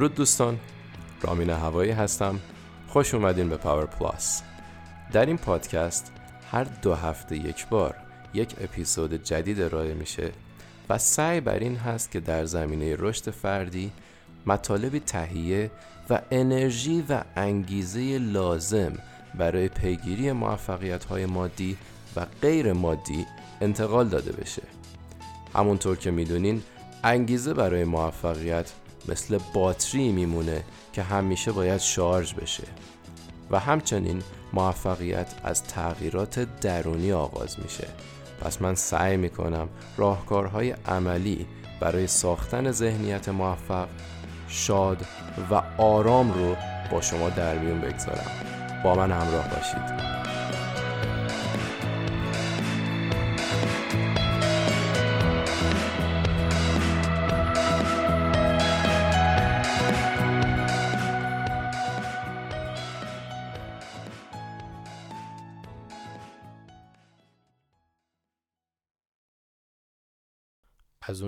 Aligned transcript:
درود 0.00 0.14
دوستان. 0.14 0.58
رامین 1.22 1.50
هوایی 1.50 1.90
هستم. 1.90 2.40
خوش 2.88 3.14
اومدین 3.14 3.48
به 3.48 3.56
پاور 3.56 3.86
پلاس. 3.86 4.42
در 5.12 5.26
این 5.26 5.36
پادکست 5.36 6.12
هر 6.50 6.64
دو 6.64 6.94
هفته 6.94 7.36
یک 7.36 7.68
بار 7.68 7.94
یک 8.34 8.54
اپیزود 8.60 9.14
جدید 9.24 9.60
ارائه 9.60 9.94
میشه 9.94 10.32
و 10.88 10.98
سعی 10.98 11.40
بر 11.40 11.58
این 11.58 11.76
هست 11.76 12.10
که 12.10 12.20
در 12.20 12.44
زمینه 12.44 12.96
رشد 12.98 13.30
فردی 13.30 13.92
مطالبی 14.46 15.00
تهیه 15.00 15.70
و 16.10 16.20
انرژی 16.30 17.04
و 17.08 17.22
انگیزه 17.36 18.18
لازم 18.18 18.92
برای 19.34 19.68
پیگیری 19.68 20.32
موفقیت 20.32 21.04
های 21.04 21.26
مادی 21.26 21.76
و 22.16 22.26
غیر 22.42 22.72
مادی 22.72 23.26
انتقال 23.60 24.08
داده 24.08 24.32
بشه. 24.32 24.62
همونطور 25.54 25.96
که 25.96 26.10
می‌دونین 26.10 26.62
انگیزه 27.04 27.54
برای 27.54 27.84
موفقیت 27.84 28.72
مثل 29.08 29.38
باتری 29.54 30.12
میمونه 30.12 30.64
که 30.92 31.02
همیشه 31.02 31.52
باید 31.52 31.80
شارژ 31.80 32.34
بشه. 32.34 32.64
و 33.50 33.58
همچنین 33.58 34.22
موفقیت 34.52 35.34
از 35.44 35.64
تغییرات 35.64 36.60
درونی 36.60 37.12
آغاز 37.12 37.60
میشه. 37.60 37.86
پس 38.40 38.62
من 38.62 38.74
سعی 38.74 39.16
می‌کنم 39.16 39.68
راهکارهای 39.96 40.70
عملی 40.70 41.46
برای 41.80 42.06
ساختن 42.06 42.70
ذهنیت 42.70 43.28
موفق 43.28 43.88
شاد 44.48 45.06
و 45.50 45.62
آرام 45.78 46.32
رو 46.32 46.56
با 46.92 47.00
شما 47.00 47.30
در 47.30 47.58
میون 47.58 47.80
بگذارم. 47.80 48.30
با 48.84 48.94
من 48.94 49.12
همراه 49.12 49.48
باشید. 49.48 50.19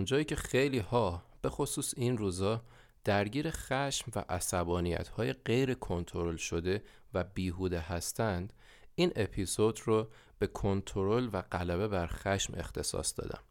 اونجایی 0.03 0.25
که 0.25 0.37
خیلی 0.37 0.79
ها 0.79 1.23
به 1.43 1.51
خصوص 1.51 1.95
این 1.97 2.19
روزا 2.19 2.63
درگیر 3.05 3.51
خشم 3.51 4.13
و 4.17 4.25
عصبانیت 4.29 5.09
های 5.09 5.33
غیر 5.33 5.75
کنترل 5.75 6.37
شده 6.37 6.83
و 7.15 7.25
بیهوده 7.25 7.81
هستند 7.81 8.53
این 8.95 9.13
اپیزود 9.17 9.81
رو 9.85 10.09
به 10.39 10.47
کنترل 10.47 11.29
و 11.33 11.43
غلبه 11.43 11.89
بر 11.89 12.07
خشم 12.07 12.55
اختصاص 12.57 13.15
دادم. 13.17 13.43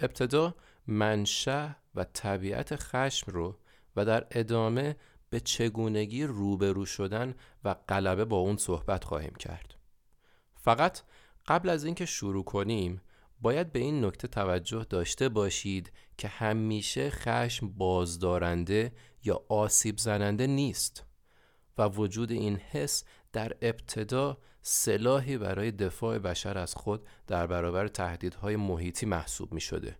ابتدا 0.00 0.54
منشأ 0.86 1.68
و 1.94 2.04
طبیعت 2.04 2.76
خشم 2.76 3.32
رو 3.32 3.58
و 3.96 4.04
در 4.04 4.26
ادامه 4.30 4.96
به 5.30 5.40
چگونگی 5.40 6.24
روبرو 6.24 6.86
شدن 6.86 7.34
و 7.64 7.74
غلبه 7.74 8.24
با 8.24 8.36
اون 8.36 8.56
صحبت 8.56 9.04
خواهیم 9.04 9.34
کرد. 9.34 9.74
فقط 10.56 11.00
قبل 11.46 11.68
از 11.68 11.84
اینکه 11.84 12.06
شروع 12.06 12.44
کنیم 12.44 13.00
باید 13.44 13.72
به 13.72 13.78
این 13.78 14.04
نکته 14.04 14.28
توجه 14.28 14.86
داشته 14.90 15.28
باشید 15.28 15.92
که 16.18 16.28
همیشه 16.28 17.10
خشم 17.10 17.68
بازدارنده 17.68 18.92
یا 19.24 19.44
آسیب 19.48 19.98
زننده 19.98 20.46
نیست 20.46 21.04
و 21.78 21.88
وجود 21.88 22.32
این 22.32 22.56
حس 22.56 23.04
در 23.32 23.52
ابتدا 23.62 24.38
سلاحی 24.62 25.38
برای 25.38 25.70
دفاع 25.70 26.18
بشر 26.18 26.58
از 26.58 26.74
خود 26.74 27.08
در 27.26 27.46
برابر 27.46 27.88
تهدیدهای 27.88 28.56
محیطی 28.56 29.06
محسوب 29.06 29.54
می 29.54 29.60
شده. 29.60 29.98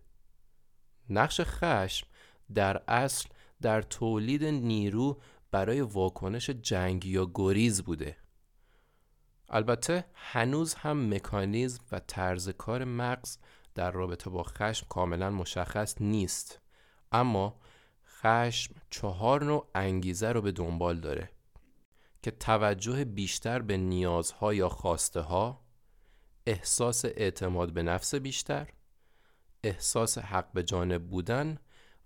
نقش 1.09 1.41
خشم 1.43 2.07
در 2.53 2.83
اصل 2.87 3.29
در 3.61 3.81
تولید 3.81 4.43
نیرو 4.43 5.21
برای 5.51 5.81
واکنش 5.81 6.49
جنگ 6.49 7.05
یا 7.05 7.31
گریز 7.33 7.83
بوده 7.83 8.17
البته 9.55 10.05
هنوز 10.13 10.73
هم 10.73 11.13
مکانیزم 11.13 11.83
و 11.91 11.99
طرز 11.99 12.49
کار 12.49 12.83
مغز 12.83 13.37
در 13.75 13.91
رابطه 13.91 14.29
با 14.29 14.43
خشم 14.43 14.87
کاملا 14.89 15.29
مشخص 15.29 15.95
نیست. 16.01 16.59
اما 17.11 17.59
خشم 18.05 18.75
چهار 18.89 19.43
نوع 19.43 19.67
انگیزه 19.75 20.31
رو 20.31 20.41
به 20.41 20.51
دنبال 20.51 20.99
داره 20.99 21.29
که 22.23 22.31
توجه 22.31 23.05
بیشتر 23.05 23.61
به 23.61 23.77
نیازها 23.77 24.53
یا 24.53 24.69
خواسته 24.69 25.19
ها 25.19 25.61
احساس 26.45 27.05
اعتماد 27.05 27.73
به 27.73 27.83
نفس 27.83 28.15
بیشتر 28.15 28.69
احساس 29.63 30.17
حق 30.17 30.51
به 30.51 30.63
جانب 30.63 31.09
بودن 31.09 31.59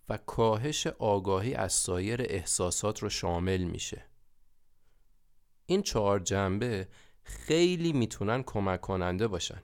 و 0.09 0.17
کاهش 0.17 0.87
آگاهی 0.87 1.53
از 1.53 1.73
سایر 1.73 2.21
احساسات 2.21 3.03
رو 3.03 3.09
شامل 3.09 3.63
میشه. 3.63 4.05
این 5.66 5.81
چهار 5.81 6.19
جنبه 6.19 6.87
خیلی 7.29 7.94
می‌تونن 7.94 8.44
کمک 8.44 8.81
کننده 8.81 9.28
باشن. 9.28 9.62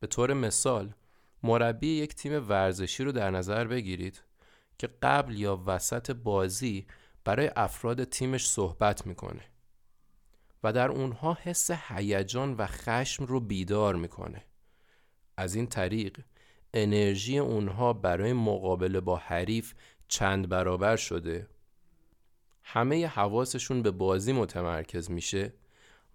به 0.00 0.06
طور 0.06 0.34
مثال 0.34 0.94
مربی 1.42 1.88
یک 1.88 2.14
تیم 2.14 2.48
ورزشی 2.48 3.04
رو 3.04 3.12
در 3.12 3.30
نظر 3.30 3.64
بگیرید 3.64 4.22
که 4.78 4.88
قبل 5.02 5.38
یا 5.38 5.62
وسط 5.66 6.10
بازی 6.10 6.86
برای 7.24 7.50
افراد 7.56 8.04
تیمش 8.04 8.48
صحبت 8.48 9.06
می‌کنه 9.06 9.42
و 10.62 10.72
در 10.72 10.88
اونها 10.88 11.38
حس 11.42 11.70
هیجان 11.70 12.54
و 12.54 12.66
خشم 12.66 13.24
رو 13.24 13.40
بیدار 13.40 13.94
می‌کنه. 13.94 14.44
از 15.36 15.54
این 15.54 15.66
طریق 15.66 16.20
انرژی 16.74 17.38
اونها 17.38 17.92
برای 17.92 18.32
مقابله 18.32 19.00
با 19.00 19.16
حریف 19.16 19.74
چند 20.08 20.48
برابر 20.48 20.96
شده. 20.96 21.48
همه 22.62 23.06
حواسشون 23.06 23.82
به 23.82 23.90
بازی 23.90 24.32
متمرکز 24.32 25.10
میشه 25.10 25.52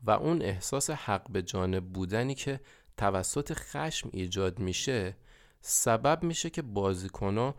و 0.03 0.11
اون 0.11 0.41
احساس 0.41 0.89
حق 0.89 1.31
به 1.31 1.41
جانب 1.41 1.85
بودنی 1.85 2.35
که 2.35 2.59
توسط 2.97 3.53
خشم 3.53 4.09
ایجاد 4.13 4.59
میشه 4.59 5.15
سبب 5.61 6.23
میشه 6.23 6.49
که 6.49 6.61
بازیکنها 6.61 7.55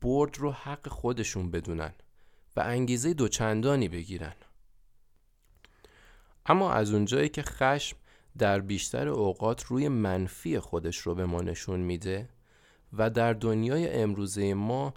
برد 0.00 0.38
رو 0.38 0.52
حق 0.52 0.88
خودشون 0.88 1.50
بدونن 1.50 1.92
و 2.56 2.60
انگیزه 2.60 3.14
دوچندانی 3.14 3.88
بگیرن. 3.88 4.34
اما 6.46 6.72
از 6.72 6.92
اونجایی 6.92 7.28
که 7.28 7.42
خشم 7.42 7.96
در 8.38 8.60
بیشتر 8.60 9.08
اوقات 9.08 9.64
روی 9.64 9.88
منفی 9.88 10.58
خودش 10.58 10.98
رو 10.98 11.14
به 11.14 11.26
ما 11.26 11.40
نشون 11.40 11.80
میده 11.80 12.28
و 12.92 13.10
در 13.10 13.32
دنیای 13.32 13.88
امروزه 13.88 14.54
ما 14.54 14.94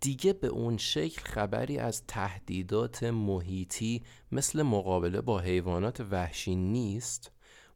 دیگه 0.00 0.32
به 0.32 0.46
اون 0.46 0.76
شکل 0.76 1.22
خبری 1.22 1.78
از 1.78 2.06
تهدیدات 2.06 3.02
محیطی 3.02 4.02
مثل 4.32 4.62
مقابله 4.62 5.20
با 5.20 5.38
حیوانات 5.38 6.00
وحشی 6.00 6.54
نیست 6.54 7.30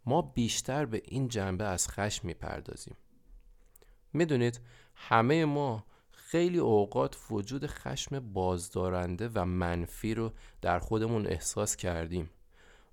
ما 0.07 0.23
بیشتر 0.23 0.87
به 0.87 1.03
این 1.05 1.29
جنبه 1.29 1.65
از 1.65 1.89
خشم 1.89 2.27
می‌پردازیم. 2.27 2.97
می‌دونید 4.13 4.61
همه 4.95 5.45
ما 5.45 5.85
خیلی 6.11 6.59
اوقات 6.59 7.17
وجود 7.31 7.67
خشم 7.67 8.33
بازدارنده 8.33 9.31
و 9.35 9.45
منفی 9.45 10.15
رو 10.15 10.33
در 10.63 10.79
خودمون 10.79 11.27
احساس 11.27 11.77
کردیم 11.77 12.31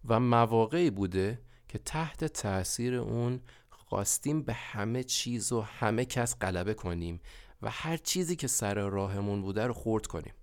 و 0.05 0.19
مواقعی 0.19 0.89
بوده 0.89 1.41
که 1.67 1.77
تحت 1.77 2.25
تاثیر 2.25 2.95
اون 2.95 3.41
خواستیم 3.69 4.41
به 4.41 4.53
همه 4.53 5.03
چیز 5.03 5.51
و 5.51 5.61
همه 5.61 6.05
کس 6.05 6.39
غلبه 6.39 6.73
کنیم. 6.73 7.19
و 7.61 7.69
هر 7.69 7.97
چیزی 7.97 8.35
که 8.35 8.47
سر 8.47 8.89
راهمون 8.89 9.41
بوده 9.41 9.67
رو 9.67 9.73
خورد 9.73 10.07
کنیم. 10.07 10.33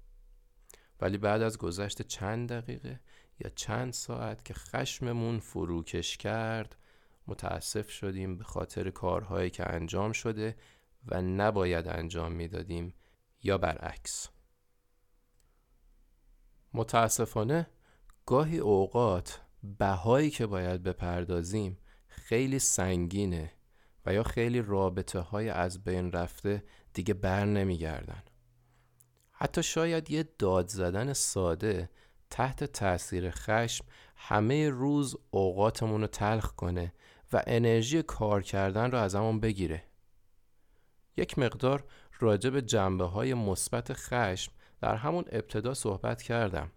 ولی 1.01 1.19
بعد 1.19 1.43
از 1.43 1.59
گذشت 1.59 2.03
چند 2.03 2.49
دقیقه 2.53 3.01
یا 3.41 3.51
چند 3.51 3.93
ساعت 3.93 4.45
که 4.45 4.55
خشممون 4.55 5.39
فروکش 5.39 6.17
کرد 6.17 6.77
متاسف 7.27 7.91
شدیم 7.91 8.39
به 8.39 8.45
خاطر 8.45 8.91
کارهایی 8.91 9.51
که 9.51 9.73
انجام 9.73 10.13
شده 10.13 10.57
و 11.07 11.23
نباید 11.23 11.89
انجام 11.89 12.33
می‌دادیم 12.33 12.95
یا 13.43 13.59
برعکس. 13.59 14.29
متاسفانه 16.75 17.67
گاهی 18.27 18.59
اوقات 18.59 19.41
بهایی 19.79 20.31
که 20.31 20.47
باید 20.47 20.83
بپردازیم 20.83 21.79
خیلی 22.07 22.59
سنگینه 22.59 23.53
و 24.07 24.15
یا 24.15 24.23
خیلی 24.23 24.63
رابطه 24.63 25.19
های 25.19 25.49
از 25.49 25.85
بین 25.85 26.13
رفته 26.13 26.65
دیگه 26.95 27.15
بر 27.15 27.45
نمیگردن. 27.45 28.23
حتی 29.33 29.63
شاید 29.63 30.11
یه 30.11 30.29
داد 30.39 30.69
زدن 30.69 31.13
ساده 31.13 31.91
تحت 32.31 32.65
تاثیر 32.65 33.31
خشم 33.31 33.85
همه 34.17 34.71
روز 34.71 35.17
اوقاتمون 35.31 36.01
رو 36.01 36.07
تلخ 36.07 36.53
کنه 36.53 36.93
و 37.33 37.43
انرژی 37.47 38.03
کار 38.03 38.43
کردن 38.43 38.91
رو 38.91 38.99
از 38.99 39.15
همون 39.15 39.41
بگیره. 39.41 39.85
یک 41.17 41.39
مقدار 41.39 41.85
راجع 42.21 42.51
به 42.51 42.63
جنبه 42.63 43.05
های 43.05 43.35
مثبت 43.35 43.93
خشم 43.93 44.53
در 44.81 44.95
همون 44.95 45.25
ابتدا 45.33 45.75
صحبت 45.75 46.23
کردم. 46.23 46.71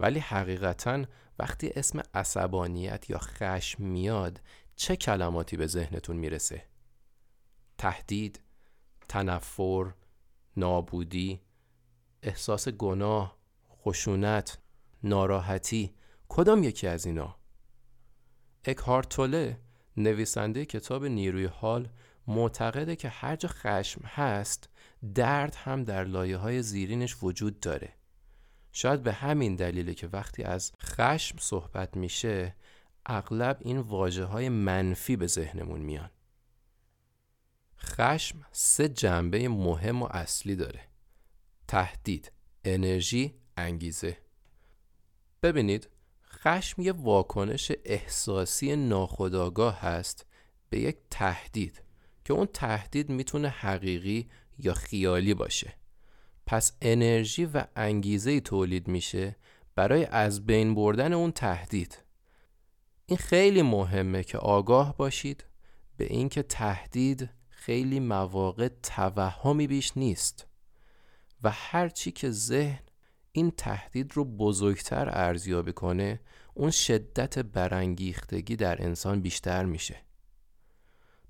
ولی 0.00 0.18
حقیقتا 0.18 1.04
وقتی 1.38 1.70
اسم 1.76 2.02
عصبانیت 2.14 3.10
یا 3.10 3.18
خشم 3.18 3.82
میاد 3.84 4.40
چه 4.76 4.96
کلماتی 4.96 5.56
به 5.56 5.66
ذهنتون 5.66 6.16
می‌رسه؟ 6.16 6.64
تهدید، 7.78 8.40
تنفر، 9.08 9.92
نابودی 10.56 11.40
احساس 12.22 12.68
گناه 12.68 13.36
خشونت 13.84 14.58
ناراحتی 15.02 15.94
کدام 16.28 16.64
یکی 16.64 16.86
از 16.86 17.06
اینا؟ 17.06 17.36
اکهارتوله 18.64 19.60
نویسنده 19.96 20.64
کتاب 20.64 21.04
نیروی 21.04 21.44
حال 21.44 21.88
معتقده 22.26 22.96
که 22.96 23.08
هر 23.08 23.36
جا 23.36 23.48
خشم 23.48 24.00
هست 24.04 24.68
درد 25.14 25.54
هم 25.54 25.84
در 25.84 26.04
لایه 26.04 26.36
های 26.36 26.62
زیرینش 26.62 27.16
وجود 27.22 27.60
داره. 27.60 27.92
شاید 28.72 29.02
به 29.02 29.12
همین 29.12 29.56
دلیله 29.56 29.94
که 29.94 30.06
وقتی 30.06 30.42
از 30.42 30.72
خشم 30.82 31.36
صحبت 31.40 31.96
میشه 31.96 32.56
اغلب 33.06 33.58
این 33.60 33.78
واجه 33.78 34.24
های 34.24 34.48
منفی 34.48 35.16
به 35.16 35.26
ذهنمون 35.26 35.80
میان. 35.80 36.10
خشم 37.84 38.46
سه 38.52 38.88
جنبه 38.88 39.48
مهم 39.48 40.02
و 40.02 40.08
اصلی 40.10 40.56
داره. 40.56 40.80
تهدید 41.68 42.32
انرژی 42.64 43.34
انگیزه. 43.56 44.16
ببینید 45.42 45.88
خشم 46.24 46.82
یه 46.82 46.92
واکنش 46.92 47.72
احساسی 47.84 48.76
ناخودآگاه 48.76 49.80
هست 49.80 50.26
به 50.70 50.80
یک 50.80 50.96
تهدید 51.10 51.82
که 52.24 52.32
اون 52.32 52.46
تهدید 52.46 53.08
می‌تونه 53.08 53.48
حقیقی 53.48 54.28
یا 54.58 54.74
خیالی 54.74 55.34
باشه. 55.34 55.74
پس 56.46 56.72
انرژی 56.82 57.44
و 57.44 57.64
انگیزه 57.76 58.40
تولید 58.40 58.88
میشه 58.88 59.36
برای 59.74 60.04
از 60.04 60.46
بین 60.46 60.74
بردن 60.74 61.12
اون 61.12 61.32
تهدید. 61.32 61.98
این 63.06 63.18
خیلی 63.18 63.62
مهمه 63.62 64.24
که 64.24 64.38
آگاه 64.38 64.96
باشید 64.96 65.44
به 65.96 66.04
اینکه 66.04 66.42
تهدید 66.42 67.30
خیلی 67.64 68.00
مواقع 68.00 68.68
توهمی 68.82 69.66
بیش 69.66 69.96
نیست 69.96 70.46
و 71.42 71.50
هرچی 71.50 72.12
که 72.12 72.30
ذهن 72.30 72.82
این 73.32 73.50
تهدید 73.50 74.12
رو 74.16 74.24
بزرگتر 74.24 75.08
ارزیابی 75.08 75.72
کنه 75.72 76.20
اون 76.54 76.70
شدت 76.70 77.38
برانگیختگی 77.38 78.56
در 78.56 78.82
انسان 78.82 79.20
بیشتر 79.20 79.64
میشه. 79.64 79.96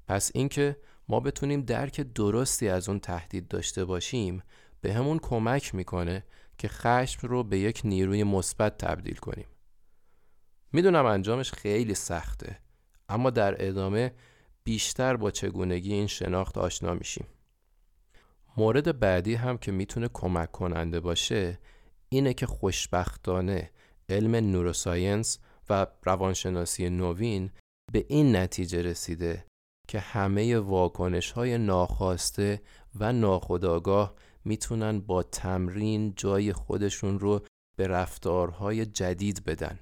پس 0.07 0.31
اینکه 0.35 0.77
ما 1.09 1.21
بتونیم 1.21 1.63
درک 1.63 2.01
درستی 2.01 2.69
از 2.69 2.89
اون 2.89 3.01
تهدید 3.01 3.49
داشته 3.49 3.85
باشیم 3.85 4.43
به 4.81 4.93
همون 4.93 5.19
کمک 5.19 5.75
می‌کنه 5.75 6.25
که 6.59 6.69
خشم 6.69 7.29
رو 7.29 7.45
به 7.45 7.59
یک 7.59 7.81
نیروی 7.85 8.25
مثبت 8.25 8.79
تبدیل 8.79 9.17
کنیم. 9.17 9.47
می‌دونم 10.73 11.07
انجامش 11.07 11.53
خیلی 11.53 11.95
سخته 11.95 12.59
اما 13.09 13.31
در 13.31 13.69
ادامه 13.69 14.13
بیشتر 14.65 15.17
با 15.17 15.31
چگونگی 15.31 15.93
این 15.93 16.07
شناخت 16.07 16.59
آشنا 16.59 16.95
میشیم. 16.95 17.27
مورد 18.57 18.99
بعدی 18.99 19.35
هم 19.35 19.59
که 19.59 19.73
می‌تونه 19.73 20.09
کمک 20.13 20.53
کننده 20.53 21.01
باشه 21.01 21.59
اینه 22.09 22.35
که 22.35 22.47
خوشبختانه 22.47 23.71
علم 24.09 24.35
نوروساینس 24.35 25.39
و 25.71 25.87
روانشناسی 26.03 26.91
نوین 26.91 27.51
به 27.93 28.07
این 28.09 28.37
نتیجه 28.37 28.83
رسیده 28.83 29.47
که 29.89 30.01
همه 30.01 30.59
واکنش 30.59 31.31
های 31.31 31.59
ناخواسته 31.59 32.63
و 32.95 33.13
ناخودآگاه 33.13 34.15
می‌تونن 34.45 35.01
با 35.01 35.23
تمرین 35.23 36.15
جای 36.17 36.53
خودشون 36.53 37.19
رو 37.19 37.41
به 37.77 37.87
رفتارهای 37.87 38.87
جدید 38.87 39.45
بدن. 39.45 39.79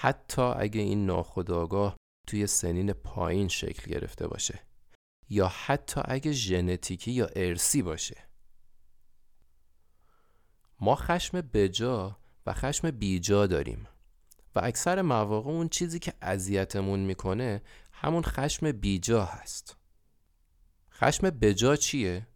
حتی 0.00 0.42
اگه 0.42 0.80
این 0.80 1.06
ناخودآگاه 1.06 1.96
توی 2.26 2.46
سنین 2.46 2.92
پایین 2.92 3.48
شکل 3.48 3.90
گرفته 3.90 4.26
باشه. 4.26 4.60
یا 5.28 5.48
حتی 5.48 6.00
اگه 6.04 6.32
ژنتیکی 6.32 7.12
یا 7.12 7.26
ارسی 7.36 7.82
باشه. 7.82 8.16
ما 10.80 10.94
خشم 10.94 11.40
بجا 11.40 12.18
و 12.46 12.52
خشم 12.52 12.90
بیجا 12.90 13.46
داریم 13.46 13.88
و 14.54 14.60
اکثر 14.64 15.02
مواقع 15.02 15.50
اون 15.50 15.68
چیزی 15.68 15.98
که 15.98 16.12
اذیتمون 16.22 17.00
می‌کنه 17.00 17.62
همون 17.92 18.22
خشم 18.22 18.72
بیجا 18.72 19.24
هست. 19.24 19.76
خشم 20.92 21.30
بجا 21.30 21.76
چیه؟ 21.76 22.26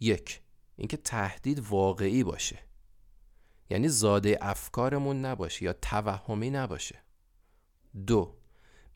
یک 0.00 0.42
اینکه 0.76 0.96
تهدید 0.96 1.58
واقعی 1.58 2.24
باشه. 2.24 2.58
یعنی 3.70 3.88
زاده 3.88 4.38
افکارمون 4.40 5.24
نباشه 5.24 5.64
یا 5.64 5.72
توهمی 5.72 6.50
نباشه. 6.50 7.02
دو 8.06 8.37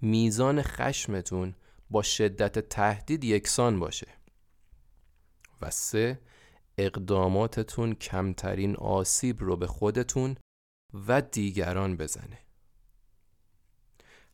میزان 0.03 0.63
خشمتون 0.63 1.55
با 1.91 2.03
شدت 2.03 2.59
تهدید 2.59 3.25
یکسان 3.25 3.81
باشه. 3.81 4.07
و 5.61 5.71
سه 5.71 6.21
اقداماتتون 6.79 7.95
کمترین 7.95 8.77
آسیب 8.77 9.41
رو 9.41 9.57
به 9.57 9.67
خودتون 9.67 10.37
و 11.07 11.21
دیگران 11.21 11.97
بزنه. 11.97 12.39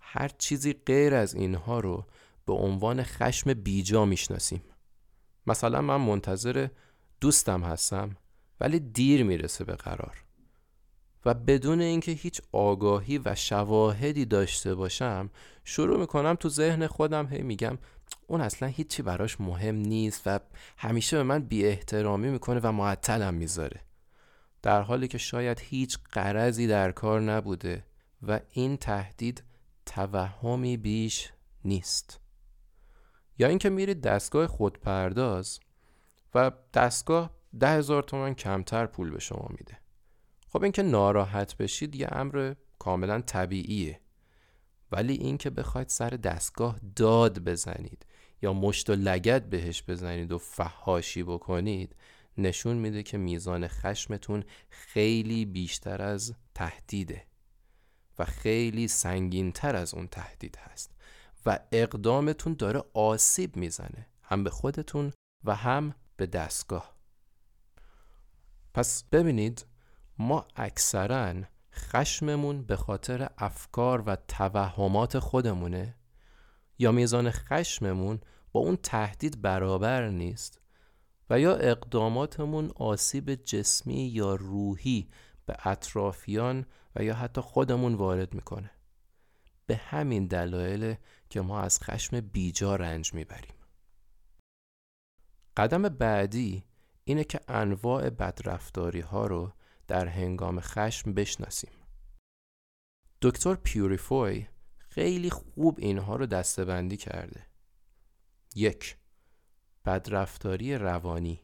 هر 0.00 0.29
چیزی 0.29 0.73
غیر 0.73 1.15
از 1.15 1.35
اینها 1.35 1.81
رو 1.81 2.06
به 2.47 2.53
عنوان 2.53 3.03
خشم 3.03 3.55
بیجا 3.55 4.05
می‌شناسیم. 4.05 4.62
مثلا 5.47 5.81
من 5.81 5.97
منتظر 5.97 6.69
دوستم 7.20 7.65
هستم 7.65 8.17
ولی 8.61 8.81
دیر 8.81 9.25
می‌رسه 9.25 9.65
به 9.65 9.76
قرار. 9.76 10.25
و 11.25 11.35
بدون 11.35 11.81
اینکه 11.81 12.12
هیچ 12.12 12.41
آگاهی 12.53 13.19
و 13.19 13.35
شواهدی 13.35 14.25
داشته 14.25 14.75
باشم 14.75 15.31
شروع 15.65 16.00
می‌کنم 16.00 16.35
تو 16.35 16.49
ذهن 16.49 16.87
خودم 16.87 17.26
هی 17.26 17.43
میگم 17.43 17.79
اون 18.26 18.41
اصلا 18.41 18.69
هیچی 18.69 19.03
براش 19.03 19.41
مهم 19.41 19.75
نیست 19.75 20.23
و 20.26 20.41
همیشه 20.79 21.17
به 21.17 21.23
من 21.23 21.38
بی 21.38 21.67
احترامی 21.67 22.31
می‌کنه 22.31 22.61
و 22.62 22.73
معطلم 22.73 23.35
می‌ذاره. 23.35 23.81
در 24.62 24.82
حالی 24.82 25.09
که 25.09 25.19
شاید 25.19 25.61
هیچ 25.61 25.99
قرضی 26.12 26.67
در 26.67 26.93
کار 26.93 27.20
نبوده 27.20 27.84
و 28.22 28.41
این 28.51 28.77
تهدید 28.77 29.43
توهمی 29.87 30.77
بیش 30.77 31.32
نیست. 31.65 32.20
یا 33.39 33.48
اینکه 33.48 33.70
میرید 33.70 34.01
دستگاه 34.01 34.46
خودپرداز 34.46 35.60
و 36.34 36.53
دستگاه 36.75 37.31
ده 37.60 37.69
هزار 37.69 38.03
تومن 38.03 38.34
کمتر 38.34 38.87
پول 38.87 39.10
به 39.10 39.20
شما 39.20 39.48
میده. 39.51 39.78
خب 40.48 40.62
اینکه 40.62 40.82
ناراحت 40.82 41.56
بشید 41.56 41.96
یه 41.96 42.08
امر 42.12 42.55
کاملا 42.78 43.20
طبیعیه. 43.20 44.00
ولی 44.93 45.12
اینکه 45.12 45.50
بخواید 45.50 45.88
سر 45.88 46.10
دستگاه 46.10 46.78
داد 46.96 47.38
بزنید 47.38 48.06
یا 48.43 48.52
مشت 48.52 48.90
و 48.90 48.94
لگت 48.94 49.50
بهش 49.50 49.82
بزنید 49.88 50.32
و 50.32 50.38
فهاشی 50.38 51.22
بکنید 51.22 51.96
نشون 52.38 52.76
میده 52.76 53.02
که 53.02 53.19
میزان 53.19 53.69
خشمتون 53.69 54.44
خیلی 54.70 55.44
بیشتر 55.44 56.02
از 56.02 56.34
تهدیده 56.55 57.26
و 58.19 58.24
خیلی 58.24 58.88
سنگینتر 58.88 59.76
از 59.76 59.94
اون 59.94 60.06
تهدید 60.06 60.56
هست 60.56 60.90
و 61.46 61.58
اقدامتون 61.72 62.55
داره 62.55 62.82
آسیب 62.94 63.56
می‌زنه 63.56 64.06
هم 64.22 64.44
به 64.44 64.50
خودتون 64.50 65.12
و 65.44 65.55
هم 65.55 65.94
به 66.17 66.26
دستگاه. 66.26 66.96
پس 68.74 69.05
ببینید 69.05 69.67
ما 70.19 70.46
اکثرا 70.56 71.34
خشممون 71.72 72.63
به 72.63 72.77
خاطر 72.77 73.31
افکار 73.39 74.03
و 74.06 74.17
توهمات 74.17 75.19
خودمونه 75.19 75.96
یا 76.79 76.93
میزان 76.93 77.31
خشممون 77.31 78.20
با 78.53 78.60
اون 78.60 78.77
تهدید 78.77 79.43
برابر 79.43 80.08
نیست 80.08 80.60
و 81.31 81.41
یا 81.41 81.56
اقداماتمون 81.56 82.70
آسیب 82.77 83.34
جسمی 83.34 84.08
یا 84.08 84.34
روحی 84.34 85.10
به 85.46 85.56
اطرافیان 85.65 86.67
و 86.96 87.05
یا 87.05 87.15
حتی 87.15 87.41
خودمون 87.41 87.94
وارد 87.94 88.34
می‌کنه. 88.34 88.70
به 89.67 89.77
همین 89.77 90.27
دلایل 90.27 90.94
که 91.31 91.41
ما 91.41 91.60
از 91.60 91.81
خشم 91.82 92.20
بیجا 92.20 92.77
رنج 92.77 93.15
می‌بریم. 93.15 93.55
قدم 95.56 95.82
بعدی 95.82 96.65
اینه 97.05 97.25
که 97.25 97.41
انواع 97.48 98.10
بدرفتاری 98.10 99.01
ها 99.01 99.27
رو 99.27 99.53
در 99.89 100.09
هنگام 100.09 100.61
خشم 100.61 101.15
بشناسیم. 101.15 101.71
دکتر 103.23 103.55
پیوریفوی 103.55 104.47
خیلی 104.79 105.31
خوب 105.31 105.79
اینها 105.79 106.17
رو 106.17 106.27
دستبندی 106.27 106.97
کرده. 106.97 107.47
یک 108.55 108.97
بدرفتاری 109.85 110.79
روانی 110.79 111.41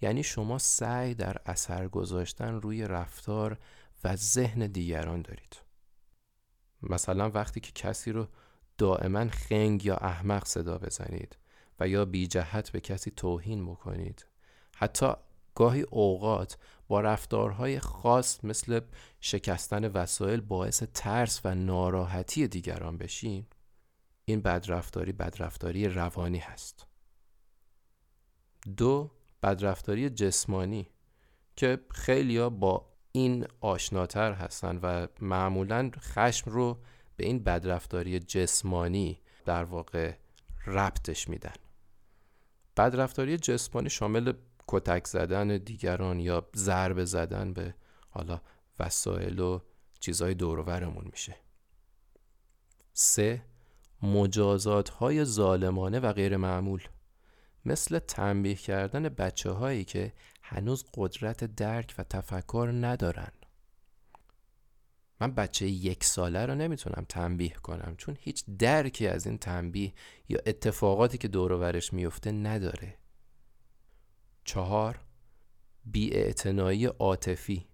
یعنی 0.00 0.22
شما 0.22 0.58
سعی 0.58 1.14
در 1.14 1.36
اثر 1.46 1.88
گذاشتن 1.88 2.54
روی 2.54 2.84
رفتار 2.84 3.58
و 4.04 4.16
ذهن 4.16 4.66
دیگران 4.66 5.22
دارید. 5.22 5.56
مثلا 6.82 7.30
وقتی 7.30 7.60
که 7.60 7.72
کسی 7.72 8.12
رو 8.12 8.28
دائما 8.78 9.28
خنگ 9.28 9.84
یا 9.84 9.96
احمق 9.96 10.46
صدا 10.46 10.78
بزنید 10.78 11.36
و 11.80 11.88
یا 11.88 12.04
بی 12.04 12.26
جهت 12.26 12.70
به 12.70 12.80
کسی 12.80 13.10
توهین 13.10 13.66
بکنید 13.66 14.26
حتی 14.76 15.12
گاهی 15.54 15.82
اوقات 15.82 16.58
با 16.88 17.00
رفتارهای 17.00 17.80
خاص 17.80 18.44
مثل 18.44 18.80
شکستن 19.20 19.88
وسایل 19.88 20.40
باعث 20.40 20.82
ترس 20.82 21.40
و 21.44 21.54
ناراحتی 21.54 22.48
دیگران 22.48 22.98
بشین 22.98 23.46
این 24.24 24.40
بدرفتاری 24.40 25.12
بدرفتاری 25.12 25.88
روانی 25.88 26.38
هست. 26.38 26.86
دو 28.76 29.10
بدرفتاری 29.42 30.10
جسمانی 30.10 30.88
که 31.56 31.78
خیلیا 31.90 32.50
با 32.50 32.86
این 33.12 33.46
آشناتر 33.60 34.32
هستن 34.32 34.76
و 34.76 35.06
معمولا 35.20 35.90
خشم 35.98 36.50
رو 36.50 36.78
به 37.16 37.26
این 37.26 37.38
بدرفتاری 37.38 38.18
جسمانی 38.18 39.20
در 39.44 39.64
واقع 39.64 40.14
ربطش 40.66 41.28
میدن. 41.28 41.54
بدرفتاری 42.76 43.36
جسمانی 43.36 43.90
شامل 43.90 44.32
کتک 44.68 45.06
زدن 45.06 45.56
دیگران 45.56 46.20
یا 46.20 46.48
ضربه 46.56 47.04
زدن 47.04 47.52
به 47.52 47.74
حالا 48.10 48.40
وسایل 48.78 49.38
و 49.38 49.60
چیزهای 50.00 50.34
دورورمون 50.34 51.04
میشه. 51.12 51.36
سه 52.92 53.42
مجازات 54.02 54.88
های 54.88 55.24
ظالمانه 55.24 56.00
و 56.00 56.12
غیر 56.12 56.36
معمول. 56.36 56.82
مثل 57.64 57.98
تنبیه 57.98 58.54
کردن 58.54 59.08
بچه 59.08 59.50
هایی 59.50 59.84
که 59.84 60.12
هنوز 60.42 60.84
قدرت 60.94 61.44
درک 61.44 61.94
و 61.98 62.02
تفکر 62.02 62.70
ندارن. 62.74 63.32
من 65.20 65.34
بچه 65.34 65.66
یک 65.66 66.04
ساله 66.04 66.46
رو 66.46 66.54
نمی‌تونم 66.54 67.06
تنبیه 67.08 67.54
کنم 67.54 67.94
چون 67.98 68.16
هیچ 68.20 68.44
درکی 68.58 69.06
از 69.06 69.26
این 69.26 69.38
تنبیه 69.38 69.92
یا 70.28 70.38
اتفاقاتی 70.46 71.18
که 71.18 71.28
دور 71.28 71.52
ورش 71.52 71.92
میفته 71.92 72.32
نداره. 72.32 72.98
چهار 74.48 75.00
بیاعتنایی 75.84 76.86
عاطفی. 76.86 77.66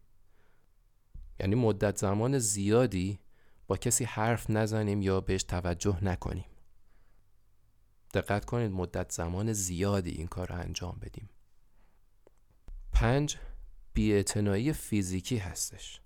یعنی 1.40 1.54
مدت 1.54 1.96
زمان 1.96 2.38
زیادی 2.38 3.18
با 3.66 3.76
کسی 3.76 4.04
حرف 4.04 4.50
نزنیم 4.50 5.02
یا 5.02 5.20
بهش 5.20 5.42
توجه 5.42 6.04
نکنیم. 6.04 6.44
دقت 8.14 8.44
کنید 8.44 8.70
مدت 8.70 9.12
زمان 9.12 9.52
زیادی 9.52 10.10
این 10.10 10.26
کار 10.26 10.48
رو 10.48 10.54
انجام 10.54 10.98
بدیم. 11.02 11.28
پنج 12.92 13.36
بیاعتنایی 13.92 14.72
فیزیکی 14.72 15.36
هستش. 15.36 16.00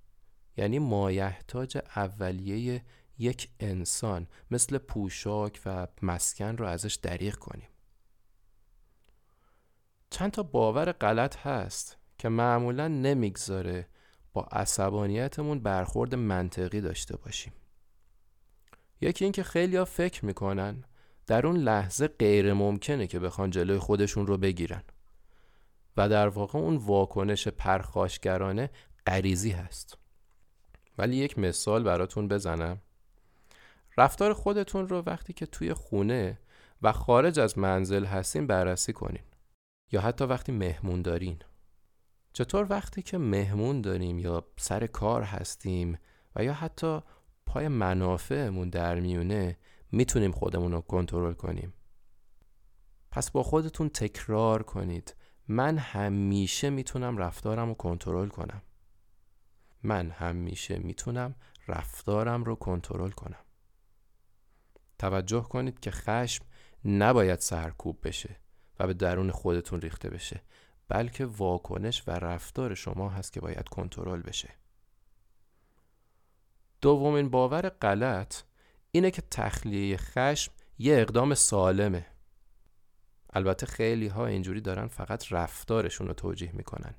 یعنی 0.56 0.78
مایحتاج 0.78 1.78
اولیه 1.96 2.84
یک 3.18 3.48
انسان 3.60 4.26
مثل 4.50 4.78
پوشاک 4.78 5.60
و 5.64 5.86
مسکن 6.02 6.56
رو 6.56 6.66
ازش 6.66 6.94
دریغ 6.94 7.34
کنیم. 7.34 7.68
چند 10.10 10.30
تا 10.30 10.42
باور 10.42 10.92
غلط 10.92 11.36
هست 11.36 11.96
که 12.18 12.28
معمولا 12.28 12.88
نمی‌گذاره 12.88 13.88
با 14.32 14.42
عصبانیتمون 14.42 15.60
برخورد 15.60 16.14
منطقی 16.14 16.80
داشته 16.80 17.16
باشیم. 17.16 17.52
یکی 19.00 19.24
اینکه 19.24 19.42
خیلی 19.42 19.76
ها 19.76 19.84
فکر 19.84 20.24
می‌کنن 20.24 20.84
در 21.26 21.46
اون 21.46 21.56
لحظه 21.56 22.08
غیر 22.08 22.52
ممکنه 22.52 23.06
که 23.06 23.18
بخوان 23.18 23.50
جلوی 23.50 23.78
خودشون 23.78 24.26
رو 24.26 24.36
بگیرن 24.36 24.82
و 25.96 26.08
در 26.08 26.28
واقع 26.28 26.58
اون 26.58 26.76
واکنش 26.76 27.48
پرخاشگرانه 27.48 28.70
غریزی 29.06 29.50
هست. 29.50 29.98
ولی 30.98 31.16
یک 31.16 31.38
مثال 31.38 31.82
براتون 31.82 32.28
بزنم. 32.28 32.78
رفتار 33.98 34.32
خودتون 34.32 34.88
رو 34.88 35.02
وقتی 35.06 35.32
که 35.32 35.46
توی 35.46 35.74
خونه 35.74 36.38
و 36.82 36.92
خارج 36.92 37.40
از 37.40 37.58
منزل 37.58 38.04
هستین 38.04 38.46
بررسی 38.46 38.92
کنین. 38.92 39.22
یا 39.92 40.00
حتی 40.00 40.24
وقتی 40.24 40.52
مهمون 40.52 41.02
دارین. 41.02 41.38
چطور 42.32 42.66
وقتی 42.70 43.02
که 43.02 43.18
مهمون 43.18 43.80
داریم 43.80 44.18
یا 44.18 44.44
سر 44.56 44.86
کار 44.86 45.22
هستیم 45.22 45.98
و 46.36 46.44
یا 46.44 46.52
حتی 46.52 47.00
پای 47.46 47.68
منافعمون 47.68 48.70
در 48.70 49.00
میونه 49.00 49.58
می‌تونیم 49.92 50.32
خودمون 50.32 50.72
رو 50.72 50.80
کنترل 50.80 51.32
کنیم. 51.32 51.74
پس 53.10 53.30
با 53.30 53.42
خودتون 53.42 53.88
تکرار 53.88 54.62
کنید. 54.62 55.14
من 55.48 55.78
همیشه 55.78 56.70
می‌تونم 56.70 57.18
رفتارم 57.18 57.68
رو 57.68 57.74
کنترل 57.74 58.28
کنم. 58.28 58.62
من 59.82 60.10
همیشه 60.10 60.78
می‌تونم 60.78 61.34
رفتارم 61.68 62.44
رو 62.44 62.54
کنترل 62.54 63.10
کنم. 63.10 63.44
توجه 64.98 65.42
کنید 65.42 65.80
که 65.80 65.90
خشم 65.90 66.44
نباید 66.84 67.38
سرکوب 67.38 67.98
بشه. 68.02 68.36
و 68.78 68.86
به 68.86 68.94
درون 68.94 69.30
خودتون 69.30 69.80
ریخته 69.80 70.10
بشه. 70.10 70.42
بلکه 70.88 71.26
واکنش 71.26 72.02
و 72.06 72.10
رفتار 72.10 72.74
شما 72.74 73.08
هست 73.08 73.32
که 73.32 73.40
باید 73.40 73.68
کنترل 73.68 74.22
بشه. 74.22 74.50
دومین 76.80 77.30
باور 77.30 77.68
غلط 77.68 78.42
اینه 78.90 79.10
که 79.10 79.22
تخلیه 79.30 79.96
خشم 79.96 80.52
یه 80.78 80.94
اقدام 80.94 81.34
سالمه. 81.34 82.06
البته 83.32 83.66
خیلی 83.66 84.06
ها 84.06 84.26
اینجوری 84.26 84.60
دارن 84.60 84.86
فقط 84.86 85.32
رفتارشون 85.32 86.06
رو 86.06 86.14
توجیه 86.14 86.52
می‌کنن 86.52 86.94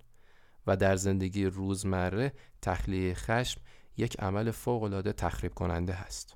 و 0.68 0.78
در 0.78 0.96
زندگی 0.96 1.46
روزمره 1.46 2.34
تخلیه 2.62 3.14
خشم 3.14 3.62
یک 3.98 4.20
عمل 4.20 4.52
فوقالعاده 4.52 5.14
تخریب 5.14 5.54
کننده 5.54 5.94
هست. 5.94 6.36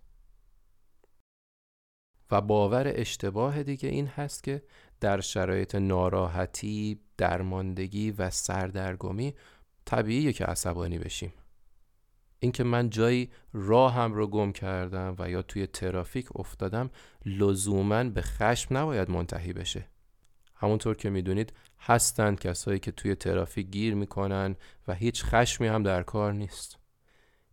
و 2.32 2.42
باور 2.42 2.92
اشتباه 2.96 3.64
دیگه 3.64 3.90
این 3.90 4.08
هست 4.08 4.44
که 4.44 4.64
در 5.04 5.22
شرایط 5.22 5.76
ناراحتی، 5.76 7.00
درماندگی 7.18 8.12
و 8.12 8.30
سردرگمی 8.30 9.34
طبیعیه 9.86 10.34
که 10.34 10.46
عصبانی 10.46 11.00
بشیم. 11.00 11.34
اینکه 12.40 12.64
من 12.64 12.90
جایی 12.90 13.32
راهم 13.54 14.14
رو 14.14 14.28
گم 14.28 14.52
کردم 14.52 15.16
و 15.20 15.30
یا 15.30 15.42
توی 15.42 15.68
ترافیک 15.68 16.36
افتادم 16.36 16.90
لزوما 17.26 18.04
به 18.04 18.22
خشم 18.22 18.78
نباید 18.78 19.12
منتهی 19.12 19.54
بشه. 19.54 19.88
همونطور 20.56 20.96
که 20.96 21.10
می‌دونید 21.10 21.54
هستند 21.80 22.40
کسایی 22.40 22.80
که 22.80 22.92
توی 22.92 23.16
ترافیک 23.16 23.68
گیر 23.68 23.96
می‌کنن 23.96 24.56
و 24.88 24.94
هیچ 24.94 25.24
خشمی 25.24 25.68
هم 25.68 25.84
در 25.84 26.04
کار 26.04 26.34
نیست. 26.34 26.78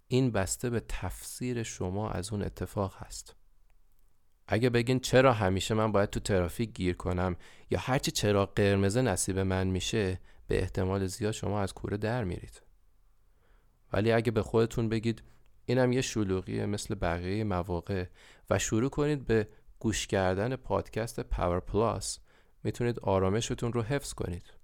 این 0.08 0.30
بسته 0.30 0.70
به 0.70 0.80
تفسیر 0.88 1.62
شما 1.62 2.10
از 2.10 2.32
اون 2.32 2.42
اتفاق 2.42 2.94
هست. 2.96 3.39
اگه 4.52 4.70
بگین 4.70 5.00
چرا 5.00 5.32
همیشه 5.32 5.74
من 5.74 5.92
باید 5.92 6.10
تو 6.10 6.20
ترافیک 6.20 6.72
گیر 6.72 6.96
کنم 6.96 7.36
یا 7.70 7.78
هرچی 7.78 8.10
چرا 8.10 8.46
قرمز 8.46 8.96
نصیب 8.96 9.38
من 9.38 9.66
میشه 9.66 10.20
به 10.46 10.62
احتمال 10.62 11.06
زیاد 11.06 11.32
شما 11.32 11.60
از 11.60 11.74
کوره 11.74 11.96
در 11.96 12.24
میرید. 12.24 12.62
ولی 13.92 14.12
اگه 14.12 14.30
به 14.30 14.42
خودتون 14.42 14.88
بگید 14.88 15.22
اینم 15.66 15.92
یه 15.92 16.00
شلوغیه 16.00 16.66
مثل 16.66 16.94
بقیه 16.94 17.44
مواقع 17.44 18.04
و 18.50 18.58
شروع 18.58 18.90
کنید 18.90 19.24
به 19.24 19.48
گوش 19.78 20.06
کردن 20.06 20.56
پادکست 20.56 21.20
پاور 21.20 21.60
پلاس 21.60 22.18
می‌تونید 22.64 23.00
آرامشتون 23.00 23.72
رو 23.72 23.82
حفظ 23.82 24.12
کنید. 24.12 24.54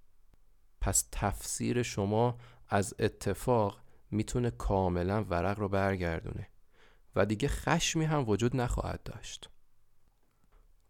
پس 0.80 1.08
تفسیر 1.12 1.82
شما 1.82 2.38
از 2.68 2.94
اتفاق 2.98 3.80
می‌تونه 4.10 4.50
کاملا 4.50 5.24
ورق 5.24 5.58
رو 5.58 5.68
برگردونه 5.68 6.48
و 7.16 7.26
دیگه 7.26 7.48
خشمی 7.48 8.04
هم 8.04 8.28
وجود 8.28 8.56
نخواهد 8.56 9.02
داشت. 9.02 9.50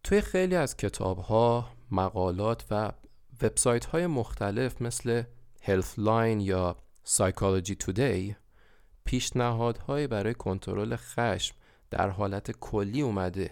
توی 0.07 0.21
خیلی 0.21 0.57
از 0.57 0.77
کتاب 0.77 1.19
ها، 1.19 1.71
مقالات 1.91 2.65
و 2.71 2.93
وبسایت 3.43 3.85
های 3.85 4.07
مختلف 4.07 4.83
مثل 4.83 5.23
Healthline 5.63 6.41
یا 6.41 6.77
Psychology 7.07 7.75
Today 7.85 8.35
پیشنهادهایی 9.05 10.07
برای 10.07 10.35
کنترل 10.35 10.97
خشم 10.97 11.55
در 11.91 12.09
حالت 12.09 12.51
کلی 12.51 13.01
اومده. 13.01 13.51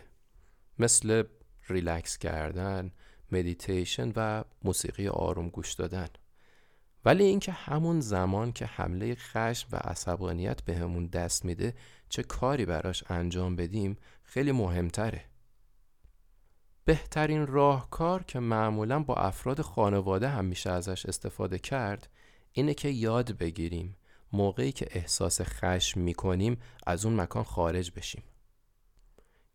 مثل 0.79 1.23
ریلکس 1.69 2.19
کردن، 2.19 2.91
مدیتیشن 3.33 4.13
و 4.17 4.45
موسیقی 4.65 5.09
آروم 5.09 5.49
گوش 5.49 5.73
دادن. 5.73 6.09
ولی 7.05 7.25
اینکه 7.25 7.53
همون 7.53 8.01
زمان 8.01 8.53
که 8.53 8.67
حمله 8.67 9.15
خشم 9.15 9.69
و 9.73 9.77
عصبانیت 9.77 10.63
بهمون 10.63 11.07
به 11.07 11.19
دست 11.19 11.45
میده 11.45 11.75
چه 12.09 12.23
کاری 12.23 12.65
براش 12.65 13.05
انجام 13.09 13.57
بدیم 13.57 13.97
خیلی 14.23 14.53
مهمتره. 14.53 15.34
بهترین 16.85 17.47
راهکار 17.47 18.23
که 18.23 18.39
معمولا 18.41 19.03
با 19.03 19.15
افراد 19.15 19.61
خانواده 19.61 20.29
هم 20.29 20.45
میشه 20.45 20.71
ازش 20.71 21.07
استفاده 21.07 21.59
کرد 21.59 22.09
اینه 22.53 22.75
که 22.75 22.89
یاد 22.89 23.39
بگیریم 23.39 23.97
موقعی 24.33 24.73
که 24.73 24.87
احساس 24.91 25.41
خشم 25.41 26.01
می‌کنیم 26.01 26.61
از 26.87 27.05
اون 27.05 27.21
مکان 27.21 27.43
خارج 27.45 27.93
بشیم. 27.97 28.23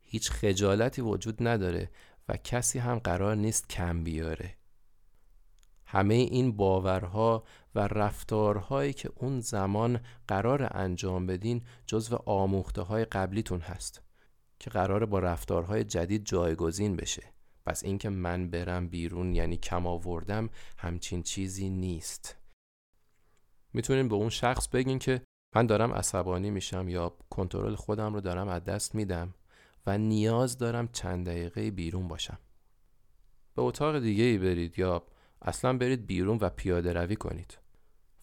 هیچ 0.02 0.32
خجالتی 0.32 1.02
وجود 1.02 1.48
نداره 1.48 1.90
و 2.30 2.38
کسی 2.38 2.80
هم 2.80 3.00
قرار 3.00 3.36
نیست 3.36 3.70
کم 3.70 4.04
بیاره. 4.04 4.56
همه 5.86 6.14
این 6.14 6.58
باورها 6.58 7.44
و 7.76 7.80
رفتارهایی 7.80 8.94
که 8.94 9.12
اون 9.16 9.40
زمان 9.40 10.00
قرار 10.28 10.68
انجام 10.72 11.28
بدین 11.28 11.62
جزو 11.86 12.16
آموخته 12.26 12.82
های 12.82 13.06
قبلیتون 13.06 13.60
هست. 13.60 14.02
که 14.60 14.70
قرار 14.70 15.06
با 15.06 15.20
رفتارهای 15.20 15.84
جدید 15.84 16.26
جایگزین 16.26 16.96
بشه. 16.96 17.24
پس 17.66 17.84
اینکه 17.84 18.10
من 18.10 18.50
برم 18.50 18.88
بیرون 18.88 19.36
یعنی 19.36 19.58
کم 19.58 19.88
آوردم 19.88 20.50
همچین 20.78 21.24
چیزی 21.24 21.70
نیست. 21.70 22.36
می‌تونین 23.74 24.08
به 24.08 24.16
اون 24.16 24.30
شخص 24.30 24.68
بگین 24.68 25.00
که 25.00 25.22
من 25.56 25.66
دارم 25.66 25.94
عصبانی 25.94 26.50
میشم 26.50 26.90
یا 26.90 27.18
کنترل 27.30 27.76
خودم 27.76 28.14
رو 28.14 28.22
دارم 28.22 28.48
از 28.48 28.64
دست 28.64 28.96
میدم 28.96 29.34
و 29.86 29.98
نیاز 29.98 30.58
دارم 30.58 30.88
چند 30.88 31.28
دقیقه 31.28 31.72
بیرون 31.72 32.08
باشم. 32.08 32.40
به 33.56 33.62
اتاق 33.62 34.00
دیگه 34.00 34.24
ای 34.24 34.38
برید 34.38 34.80
یا 34.80 35.04
اصلا 35.42 35.78
برید 35.78 36.08
بیرون 36.08 36.38
و 36.42 36.50
پیاده 36.50 36.94
روی 36.94 37.16
کنید. 37.16 37.58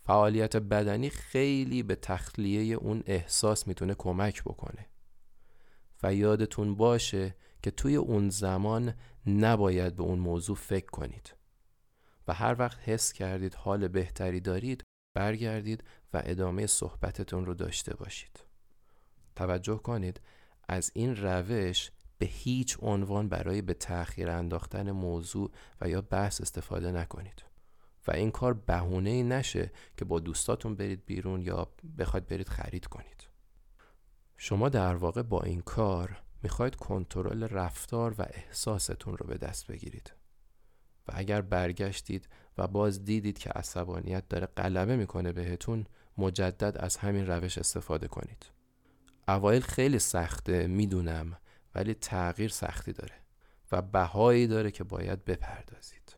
فعالیت 0.02 0.56
بدنی 0.56 1.10
خیلی 1.10 1.82
به 1.82 1.94
تخلیه 1.94 2.76
اون 2.76 3.02
احساس 3.06 3.68
می‌تونه 3.68 3.94
کمک 3.94 4.42
بکنه. 4.42 4.86
و 6.02 6.14
یادتون 6.14 6.74
باشه 6.74 7.34
که 7.62 7.70
توی 7.70 7.96
اون 7.96 8.28
زمان 8.28 8.94
نباید 9.26 9.96
به 9.96 10.02
اون 10.02 10.18
موضوع 10.18 10.56
فکر 10.56 10.86
کنید. 10.86 11.34
و 12.28 12.34
هر 12.34 12.56
وقت 12.58 12.78
حس 12.88 13.12
کردید 13.12 13.54
حال 13.54 13.88
بهتری 13.88 14.40
دارید 14.40 14.84
برگردید 15.14 15.84
و 16.12 16.22
ادامه 16.24 16.66
صحبتتون 16.66 17.46
رو 17.46 17.54
داشته 17.54 17.96
باشید. 17.96 18.44
توجه 19.36 19.76
کنید 19.76 20.20
از 20.68 20.90
این 20.94 21.16
روش 21.16 21.90
به 22.18 22.26
هیچ 22.26 22.78
عنوان 22.80 23.28
برای 23.28 23.62
به 23.62 23.74
تأخیر 23.74 24.30
انداختن 24.30 24.90
موضوع 24.90 25.50
و 25.80 25.88
یا 25.88 26.00
بحث 26.00 26.40
استفاده 26.40 26.92
نکنید. 26.92 27.42
و 28.06 28.12
این 28.12 28.30
کار 28.30 28.54
بهونه 28.54 29.10
ای 29.10 29.22
نشه 29.22 29.70
که 29.96 30.04
با 30.04 30.20
دوستاتون 30.20 30.74
برید 30.74 31.06
بیرون 31.06 31.42
یا 31.42 31.68
بخواید 31.98 32.26
برید 32.26 32.48
خرید 32.48 32.86
کنید. 32.86 33.28
شما 34.36 34.68
در 34.68 34.94
واقع 34.94 35.22
با 35.22 35.42
این 35.42 35.60
کار 35.60 36.22
می‌خواید 36.42 36.76
کنترل 36.76 37.42
رفتار 37.42 38.14
و 38.18 38.26
احساستون 38.30 39.16
رو 39.16 39.26
به 39.26 39.38
دست 39.38 39.66
بگیرید. 39.66 40.12
و 41.08 41.12
اگر 41.14 41.40
برگشتید 41.40 42.28
و 42.58 42.66
باز 42.66 43.04
دیدید 43.04 43.38
که 43.38 43.50
عصبانیت 43.50 44.28
داره 44.28 44.46
غلبه 44.46 44.96
می‌کنه 44.96 45.32
بهتون 45.32 45.86
مجدد 46.18 46.76
از 46.78 46.96
همین 46.96 47.26
روش 47.26 47.58
استفاده 47.58 48.08
کنید. 48.08 48.46
اوایل 49.28 49.62
خیلی 49.62 49.98
سخته 49.98 50.66
می‌دونم 50.66 51.36
ولی 51.74 51.94
تغییر 51.94 52.50
سختی 52.50 52.92
داره 52.92 53.14
و 53.72 53.82
بهایی 53.82 54.46
داره 54.46 54.70
که 54.70 54.84
باید 54.84 55.24
بپردازید. 55.24 56.16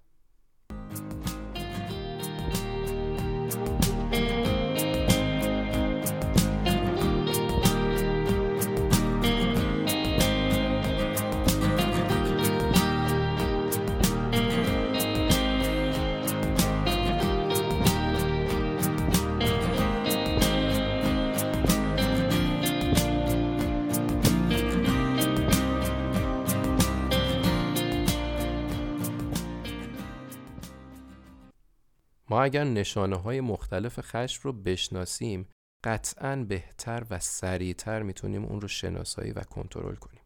ما 32.30 32.42
اگر 32.42 32.64
نشانه 32.64 33.16
های 33.16 33.40
مختلف 33.40 34.00
خشم 34.00 34.40
رو 34.44 34.52
بشناسیم 34.52 35.49
قطعا 35.85 36.37
بهتر 36.37 37.06
و 37.11 37.18
سریعتر 37.18 38.02
می‌تونیم 38.02 38.44
اون 38.44 38.61
رو 38.61 38.68
شناسایی 38.68 39.32
و 39.32 39.41
کنترل 39.41 39.95
کنیم. 39.95 40.23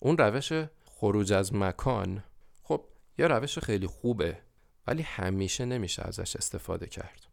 اون 0.00 0.18
روش 0.18 0.52
خروج 0.84 1.32
از 1.32 1.54
مکان 1.54 2.24
خب 2.62 2.84
یه 3.18 3.26
روش 3.26 3.58
خیلی 3.58 3.86
خوبه 3.86 4.38
ولی 4.86 5.02
همیشه 5.02 5.64
نمیشه 5.64 6.02
ازش 6.02 6.36
استفاده 6.36 6.86
کرد. 6.86 7.26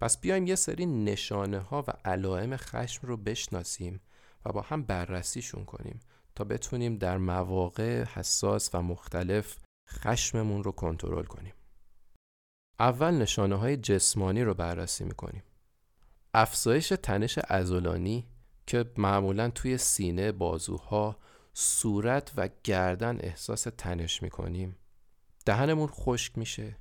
پس 0.00 0.20
بیایم 0.20 0.46
یه 0.46 0.54
سری 0.54 0.86
نشانه 0.86 1.58
ها 1.58 1.84
و 1.88 1.90
علائم 2.04 2.56
خشم 2.56 3.06
رو 3.06 3.16
بشناسیم 3.16 4.00
و 4.44 4.52
با 4.52 4.60
هم 4.60 4.82
بررسیشون 4.82 5.64
کنیم 5.64 6.00
تا 6.34 6.44
بتونیم 6.44 6.96
در 6.96 7.18
مواقع 7.18 8.04
حساس 8.04 8.74
و 8.74 8.82
مختلف 8.82 9.58
خشممون 9.88 10.64
رو 10.64 10.72
کنترل 10.72 11.24
کنیم. 11.24 11.52
اول 12.78 13.14
نشانه 13.14 13.56
های 13.56 13.76
جسمانی 13.76 14.42
رو 14.42 14.54
بررسی 14.54 15.04
می‌کنیم. 15.04 15.42
افزایش 16.34 16.88
تنش 16.88 17.38
ازولانی 17.48 18.26
که 18.66 18.84
معمولا 18.96 19.50
توی 19.50 19.78
سینه 19.78 20.32
بازوها 20.32 21.16
صورت 21.52 22.32
و 22.36 22.48
گردن 22.64 23.18
احساس 23.20 23.62
تنش 23.62 24.22
می‌کنیم. 24.22 24.76
دهنمون 25.46 25.86
خشک 25.86 26.38
میشه. 26.38 26.76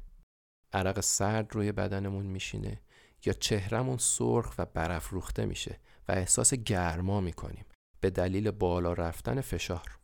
عرق 0.74 1.00
سرد 1.00 1.56
روی 1.56 1.72
بدنمون 1.72 2.26
میشینه 2.26 2.82
یا 3.26 3.34
چهرمون 3.34 3.98
سرخ 3.98 4.54
و 4.58 4.66
برافروخته 4.66 5.46
میشه 5.46 5.80
و 6.08 6.12
احساس 6.12 6.54
گرما 6.54 7.22
می‌کنیم 7.22 7.66
به 8.02 8.10
دلیل 8.10 8.52
بالا 8.52 8.94
رفتن 8.94 9.42
فشار. 9.42 10.00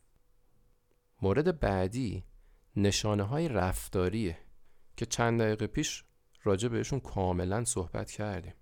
مورد 1.22 1.60
بعدی 1.60 2.24
نشانه 2.76 3.22
های 3.22 3.48
رفتاریه. 3.48 4.38
که 4.96 5.06
چند 5.06 5.40
دقیقه 5.40 5.66
پیش 5.66 6.04
راجع 6.42 6.68
بهشون 6.68 7.00
کاملا 7.00 7.64
صحبت 7.64 8.10
کردیم. 8.10 8.54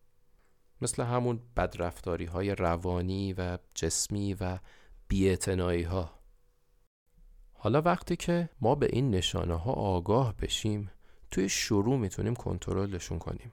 مثل 0.82 1.02
همون 1.02 1.40
بدرفتاری 1.56 2.24
های 2.24 2.54
روانی 2.54 3.32
و 3.32 3.58
جسمی 3.74 4.34
و 4.34 4.58
بیعتنائی 5.08 5.82
ها 5.82 6.22
حالا 7.52 7.82
وقتی 7.82 8.16
که 8.16 8.48
ما 8.60 8.74
به 8.74 8.88
این 8.92 9.10
نشانه 9.10 9.54
ها 9.54 9.72
آگاه 9.72 10.36
بشیم 10.36 10.90
توی 11.30 11.48
شروع 11.48 11.98
می‌تونیم 11.98 12.34
کنترلشون 12.34 13.18
کنیم. 13.18 13.52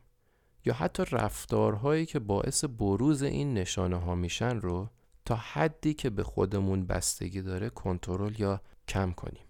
یا 0.65 0.73
حتی 0.73 1.03
رفتارهایی 1.11 2.05
که 2.05 2.19
باعث 2.19 2.65
بروز 2.65 3.23
این 3.23 3.53
نشانه 3.53 3.97
ها 3.97 4.15
میشن 4.15 4.59
رو 4.59 4.89
تا 5.25 5.35
حدی 5.35 5.93
که 5.93 6.09
به 6.09 6.23
خودمون 6.23 6.85
بستگی 6.85 7.41
داره 7.41 7.69
کنترل 7.69 8.39
یا 8.39 8.61
کم 8.87 9.11
کنیم. 9.11 9.48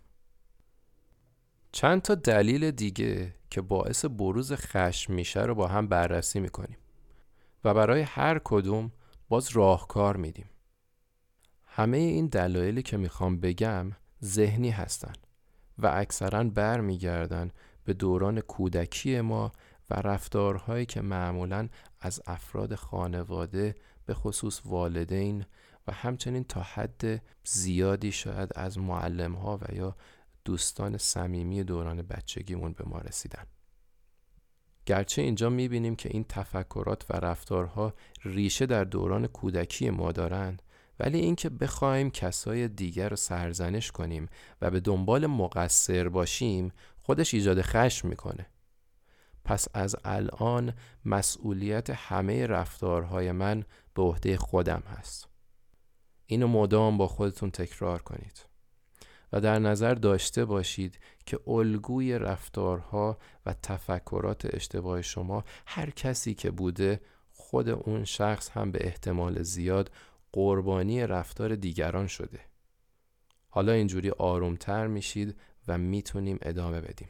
چند 1.71 2.01
تا 2.01 2.15
دلیل 2.15 2.71
دیگه 2.71 3.35
که 3.49 3.61
باعث 3.61 4.05
بروز 4.05 4.53
خشم 4.53 5.13
میشه 5.13 5.41
رو 5.41 5.55
با 5.55 5.67
هم 5.67 5.87
بررسی 5.87 6.39
می‌کنیم 6.39 6.77
و 7.63 7.73
برای 7.73 8.01
هر 8.01 8.41
کدوم 8.43 8.91
باز 9.29 9.49
راهکار 9.51 10.17
میدیم. 10.17 10.49
همه 11.65 11.97
این 11.97 12.27
دلایلی 12.27 12.81
که 12.81 12.97
می‌خوام 12.97 13.39
بگم 13.39 13.91
ذهنی 14.23 14.69
هستن 14.69 15.13
و 15.77 15.87
اکثرا 15.87 16.43
برمیگردن 16.43 17.51
به 17.83 17.93
دوران 17.93 18.41
کودکی 18.41 19.21
ما 19.21 19.51
و 19.89 19.95
رفتارهایی 19.95 20.85
که 20.85 21.01
معمولا 21.01 21.69
از 22.01 22.21
افراد 22.27 22.75
خانواده 22.75 23.75
به 24.05 24.13
خصوص 24.13 24.61
والدین 24.65 25.45
و 25.87 25.91
همچنین 25.91 26.43
تا 26.43 26.61
حد 26.61 27.21
زیادی 27.43 28.11
شاید 28.11 28.51
از 28.55 28.77
معلم 28.77 29.33
ها 29.33 29.57
و 29.57 29.75
یا 29.75 29.95
دوستان 30.45 30.97
صمیمی 30.97 31.63
دوران 31.63 32.01
بچگیمون 32.01 32.73
به 32.73 32.83
ما 32.87 32.97
رسیدن. 32.97 33.45
گرچه 34.85 35.21
اینجا 35.21 35.49
می‌بینیم 35.49 35.95
که 35.95 36.09
این 36.09 36.23
تفکرات 36.23 37.05
و 37.09 37.13
رفتارها 37.13 37.93
ریشه 38.23 38.65
در 38.65 38.83
دوران 38.83 39.27
کودکی 39.27 39.89
ما 39.89 40.11
دارند 40.11 40.61
ولی 40.99 41.19
اینکه 41.19 41.49
بخوایم 41.49 42.11
کسای 42.11 42.67
دیگر 42.67 43.09
رو 43.09 43.15
سرزنش 43.15 43.91
کنیم 43.91 44.29
و 44.61 44.71
به 44.71 44.79
دنبال 44.79 45.27
مقصر 45.27 46.09
باشیم 46.09 46.71
خودش 46.97 47.33
ایجاد 47.33 47.61
خشم 47.61 48.07
می‌کنه. 48.07 48.45
پس 49.45 49.67
از 49.73 49.95
الان 50.05 50.73
مسئولیت 51.05 51.89
همه 51.89 52.47
رفتارهای 52.47 53.31
من 53.31 53.63
به 53.93 54.01
عهده 54.01 54.37
خودم 54.37 54.83
هست. 54.97 55.27
اینو 56.25 56.47
مدام 56.47 56.97
با 56.97 57.07
خودتون 57.07 57.51
تکرار 57.51 58.01
کنید. 58.01 58.48
و 59.33 59.41
در 59.41 59.59
نظر 59.59 59.93
داشته 59.93 60.45
باشید 60.45 60.99
که 61.25 61.39
الگوی 61.47 62.19
رفتارها 62.19 63.17
و 63.45 63.53
تفکرات 63.53 64.55
اشتباه 64.55 65.01
شما 65.01 65.43
هر 65.65 65.89
کسی 65.89 66.33
که 66.33 66.51
بوده 66.51 67.01
خود 67.31 67.69
اون 67.69 68.05
شخص 68.05 68.49
هم 68.49 68.71
به 68.71 68.79
احتمال 68.81 69.43
زیاد 69.43 69.91
قربانی 70.31 71.07
رفتار 71.07 71.55
دیگران 71.55 72.07
شده. 72.07 72.39
حالا 73.49 73.71
اینجوری 73.71 74.09
آرومتر 74.09 74.87
میشید 74.87 75.39
و 75.67 75.77
می‌تونیم 75.77 76.39
ادامه 76.41 76.81
بدیم. 76.81 77.09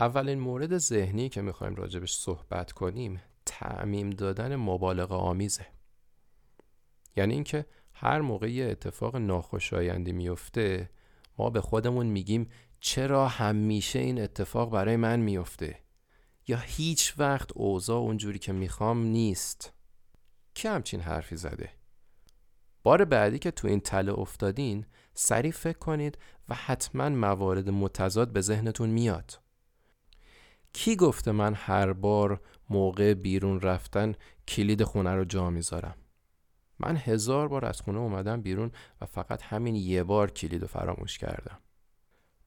اولین 0.00 0.38
مورد 0.38 0.78
ذهنی 0.78 1.28
که 1.28 1.42
می‌خوایم 1.42 1.74
راجبش 1.74 2.16
صحبت 2.16 2.72
کنیم 2.72 3.22
تعمیم 3.46 4.10
دادن 4.10 4.56
مبالغه 4.56 5.14
آمیزه 5.14 5.66
یعنی 7.16 7.34
اینکه 7.34 7.66
هر 7.94 8.20
موقع 8.20 8.50
یه 8.50 8.64
اتفاق 8.64 9.16
ناخوشایندی 9.16 10.12
میفته 10.12 10.90
ما 11.38 11.50
به 11.50 11.60
خودمون 11.60 12.06
میگیم 12.06 12.48
چرا 12.80 13.28
همیشه 13.28 13.98
این 13.98 14.20
اتفاق 14.20 14.70
برای 14.70 14.96
من 14.96 15.20
میفته؟ 15.20 15.78
یا 16.48 16.56
هیچ 16.56 17.14
وقت 17.18 17.52
اوضاع 17.52 18.00
اونجوری 18.00 18.38
که 18.38 18.52
می‌خوام 18.52 19.02
نیست. 19.02 19.72
کی 20.54 20.68
همچین 20.68 21.00
حرفی 21.00 21.36
زده؟ 21.36 21.70
بار 22.82 23.04
بعدی 23.04 23.38
که 23.38 23.50
تو 23.50 23.68
این 23.68 23.80
تله 23.80 24.12
افتادین 24.12 24.86
سریع 25.14 25.52
فکر 25.52 25.78
کنید 25.78 26.18
و 26.48 26.54
حتما 26.54 27.08
موارد 27.08 27.70
متضاد 27.70 28.32
به 28.32 28.40
ذهنتون 28.40 28.90
میاد. 28.90 29.40
کی 30.72 30.96
گفته 30.96 31.32
من 31.32 31.54
هر 31.54 31.92
بار 31.92 32.40
موقع 32.70 33.14
بیرون 33.14 33.60
رفتن 33.60 34.14
کلید 34.48 34.84
خونه 34.84 35.10
رو 35.10 35.24
جا 35.24 35.50
می‌ذارم؟ 35.50 35.96
من 36.78 36.96
هزار 36.96 37.48
بار 37.48 37.64
از 37.64 37.80
خونه 37.80 37.98
اومدم 37.98 38.42
بیرون 38.42 38.70
و 39.00 39.06
فقط 39.06 39.42
همین 39.42 39.74
یه 39.74 40.02
بار 40.02 40.30
کلید 40.30 40.62
رو 40.62 40.68
فراموش 40.68 41.18
کردم 41.18 41.58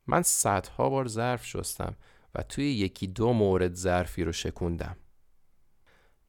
من 0.08 0.22
صدها 0.22 0.90
بار 0.90 1.08
ظرف 1.08 1.46
شستم 1.46 1.96
و 2.36 2.44
توی 2.44 2.74
یکی 2.74 3.08
دو 3.08 3.34
مورد 3.34 3.74
ظرفی 3.74 4.24
رو 4.24 4.32
شکوندم 4.32 4.98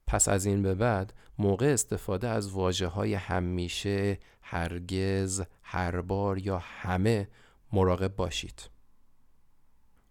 پس 0.06 0.28
از 0.28 0.46
این 0.46 0.62
به 0.62 0.74
بعد 0.74 1.12
موقع 1.38 1.66
استفاده 1.66 2.28
از 2.28 2.50
واجه 2.50 2.86
های 2.86 3.14
همیشه، 3.14 4.18
هرگز، 4.42 5.42
هر 5.62 6.00
بار 6.00 6.38
یا 6.38 6.58
همه 6.58 7.28
مراقب 7.72 8.16
باشید. 8.16 8.70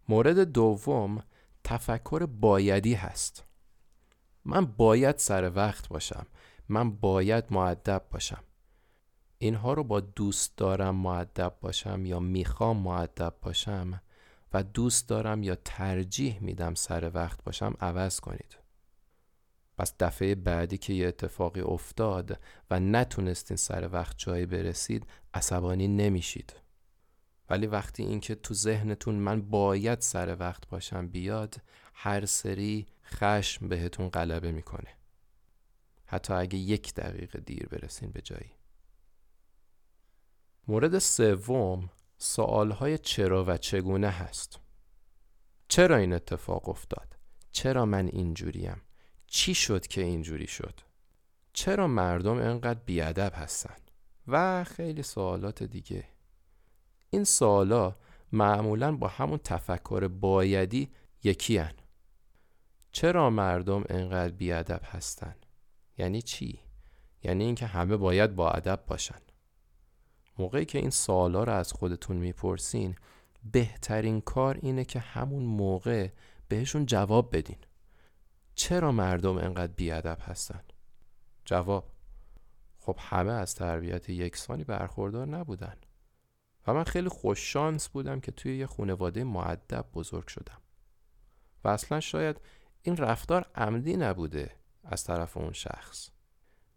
مورد 0.10 0.40
دوم 0.40 1.24
تفکر 1.64 2.26
بایدی 2.26 2.94
هست. 2.94 3.44
من 4.46 4.66
باید 4.66 5.18
سر 5.18 5.52
وقت 5.56 5.88
باشم. 5.88 6.26
من 6.70 6.92
باید 6.92 7.44
معدب 7.50 8.04
باشم. 8.12 8.44
اینها 9.38 9.74
رو 9.74 9.84
با 9.84 10.00
دوست 10.00 10.58
دارم 10.58 10.96
معدب 10.96 11.54
باشم 11.62 12.06
یا 12.06 12.20
می‌خوام 12.20 12.78
معدب 12.78 13.34
باشم 13.42 14.02
و 14.54 14.64
دوست 14.64 15.10
دارم 15.10 15.44
یا 15.44 15.58
ترجیح 15.66 16.40
میدم 16.42 16.74
سر 16.74 17.12
وقت 17.14 17.44
باشم 17.44 17.74
عوض 17.80 18.20
کنید. 18.20 18.58
پس 19.78 19.94
دفعه 20.00 20.36
بعدی 20.36 20.78
که 20.78 20.94
یه 20.94 21.08
اتفاقی 21.08 21.62
افتاد 21.62 22.40
و 22.72 22.80
نتونستین 22.80 23.58
سر 23.58 23.90
وقت 23.92 24.18
جایی 24.18 24.46
برسید 24.46 25.08
عصبانی 25.34 25.88
نمیشید 25.88 26.56
ولی 27.50 27.68
وقتی 27.68 28.04
اینکه 28.04 28.36
تو 28.36 28.54
ذهنتون 28.54 29.16
من 29.16 29.42
باید 29.42 30.02
سر 30.02 30.38
وقت 30.40 30.70
باشم 30.70 31.08
بیاد 31.08 31.56
هر 31.94 32.26
سری 32.26 32.86
خشم 33.06 33.68
بهتون 33.68 34.10
غلبه 34.10 34.52
می‌کنه 34.52 34.97
حتی 36.08 36.34
اگه 36.34 36.58
یک 36.58 36.94
دقیقه 36.94 37.40
دیر 37.40 37.68
برسین 37.68 38.12
به 38.12 38.22
جایی 38.22 38.52
مورد 40.68 41.00
سوم 41.00 41.90
سوالهای 42.18 42.98
چرا 42.98 43.46
و 43.48 43.58
چگونه 43.58 44.10
هست 44.10 44.60
چرا 45.68 45.98
این 45.98 46.14
اتفاق 46.14 46.70
افتاد؟ 46.70 47.18
چرا 47.52 47.86
من 47.86 48.08
اینجوریم؟ 48.08 48.82
چی 49.28 49.54
شد 49.54 49.88
که 49.88 50.02
اینجوری 50.02 50.48
شد 50.48 50.80
چرا 51.54 51.88
مردم 51.88 52.38
انقدر 52.38 52.80
بیادب 52.86 53.34
هستن 53.36 53.76
و 54.28 54.64
خیلی 54.64 55.04
سوالات 55.04 55.64
دیگه 55.64 56.08
این 57.10 57.24
سوالا 57.24 57.96
معمولا 58.32 58.96
با 58.96 59.08
همون 59.08 59.38
تفکر 59.38 60.08
بایدی 60.08 60.92
یکی 61.24 61.58
هن. 61.58 61.74
چرا 62.92 63.30
مردم 63.30 63.84
انقدر 63.90 64.34
بیادب 64.34 64.82
هستن 64.84 65.36
یعنی 65.98 66.22
چی؟ 66.22 66.60
یعنی 67.24 67.44
اینکه 67.44 67.66
همه 67.66 67.98
باید 67.98 68.36
با 68.36 68.52
ادب 68.52 68.84
باشن. 68.88 69.22
موقعی 70.40 70.66
که 70.66 70.80
این 70.80 70.90
سوالا 70.90 71.44
رو 71.44 71.54
از 71.54 71.74
خودتون 71.74 72.18
می‌پرسین 72.18 72.96
بهترین 73.52 74.22
کار 74.22 74.58
اینه 74.62 74.86
که 74.86 75.00
همون 75.00 75.44
موقع 75.44 76.10
بهشون 76.48 76.86
جواب 76.86 77.38
بدین. 77.38 77.58
چرا 78.56 78.92
مردم 78.92 79.38
انقدر 79.38 79.74
بیادب 79.74 80.18
هستن؟ 80.22 80.64
جواب 81.46 81.92
خب 82.78 82.96
همه 83.00 83.32
از 83.32 83.56
تربیت 83.56 84.10
یکسانی 84.10 84.64
برخوردار 84.64 85.28
نبودن. 85.28 85.76
و 86.68 86.74
من 86.74 86.84
خیلی 86.84 87.10
خوش 87.10 87.54
شانس 87.54 87.90
بودم 87.90 88.20
که 88.20 88.32
توی 88.32 88.58
یه 88.58 88.66
خانواده 88.66 89.24
معدب 89.24 89.86
بزرگ 89.94 90.28
شدم. 90.28 90.62
و 91.64 91.68
اصلا 91.68 92.00
شاید 92.00 92.42
این 92.82 92.98
رفتار 92.98 93.46
عمدی 93.56 93.98
نبوده 93.98 94.52
از 94.88 95.04
طرف 95.04 95.38
اون 95.38 95.52
شخص. 95.52 96.10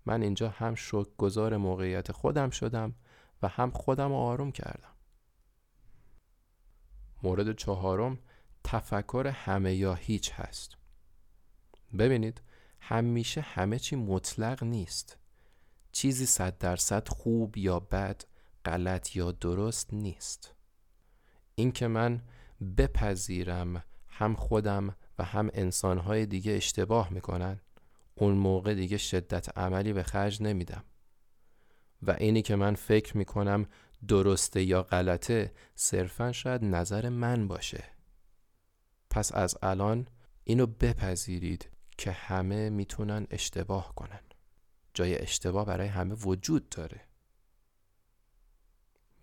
من 0.06 0.22
اینجا 0.22 0.48
هم 0.48 0.74
شک 0.74 1.06
گذار 1.18 1.56
موقعیت 1.56 2.12
خودم 2.12 2.50
شدم 2.50 2.94
و 3.42 3.48
هم 3.48 3.70
خودم 3.70 4.12
آروم 4.12 4.52
کردم. 4.52 4.94
مورد 7.22 7.56
چهارم 7.56 8.18
تفکر 8.64 9.26
همه 9.26 9.74
یا 9.74 9.94
هیچ 9.94 10.32
هست. 10.32 10.76
ببینید 11.98 12.42
همیشه 12.80 13.40
همه 13.40 13.78
چی 13.78 13.96
مطلق 13.96 14.64
نیست. 14.64 15.18
چیزی 15.92 16.26
صد 16.26 16.58
درصد 16.58 17.08
خوب 17.08 17.56
یا 17.56 17.80
بد 17.80 18.24
غلط 18.64 19.16
یا 19.16 19.32
درست 19.32 19.94
نیست. 19.94 20.54
اینکه 21.54 21.88
من 21.88 22.22
بپذیرم 22.76 23.84
هم 24.08 24.34
خودم 24.34 24.96
و 25.18 25.24
هم 25.24 25.50
انسانهای 25.54 26.26
دیگه 26.26 26.52
اشتباه 26.52 27.12
می‌کنن 27.12 27.60
اون 28.14 28.34
موقع 28.34 28.74
دیگه 28.74 28.98
شدت 28.98 29.58
عملی 29.58 29.92
به 29.92 30.02
خرج 30.02 30.42
نمیدم. 30.42 30.84
و 32.02 32.10
اینی 32.10 32.42
که 32.42 32.56
من 32.56 32.74
فکر 32.74 33.16
می‌کنم 33.16 33.66
درسته 34.08 34.62
یا 34.62 34.82
غلطه 34.82 35.52
صرفا 35.74 36.32
شاید 36.32 36.64
نظر 36.64 37.08
من 37.08 37.48
باشه. 37.48 37.84
پس 39.10 39.34
از 39.34 39.54
الان 39.62 40.08
اینو 40.44 40.66
بپذیرید 40.66 41.70
که 41.98 42.10
همه 42.10 42.70
می‌تونن 42.70 43.26
اشتباه 43.30 43.94
کنن. 43.94 44.20
جای 44.94 45.18
اشتباه 45.18 45.66
برای 45.66 45.86
همه 45.86 46.14
وجود 46.14 46.68
داره. 46.68 47.00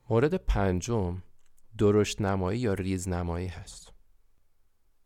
مورد 0.09 0.33
پنجم 0.33 1.23
درشت 1.77 2.21
نمایی 2.21 2.59
یا 2.59 2.73
ریز 2.73 3.07
نمایی 3.09 3.47
هست. 3.47 3.93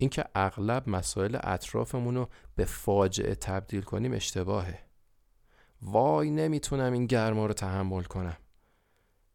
اینکه 0.02 0.26
اغلب 0.36 0.90
مسائل 0.90 1.38
اطرافمون 1.44 2.16
رو 2.16 2.30
به 2.56 2.66
فاجعه 2.66 3.36
تبدیل 3.36 3.82
کنیم 3.82 4.14
اشتباهه. 4.14 4.80
وای 5.82 6.32
نمی‌تونم 6.32 6.94
این 6.94 7.06
گرما 7.06 7.46
رو 7.46 7.54
تحمل 7.54 8.04
کنم. 8.04 8.38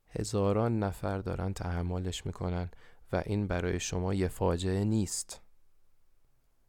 هزاران 0.08 0.78
نفر 0.78 1.18
دارن 1.18 1.52
تحملش 1.52 2.26
می‌کنن 2.26 2.70
و 3.12 3.22
این 3.26 3.46
برای 3.46 3.80
شما 3.80 4.14
یه 4.14 4.28
فاجعه 4.28 4.84
نیست. 4.84 5.40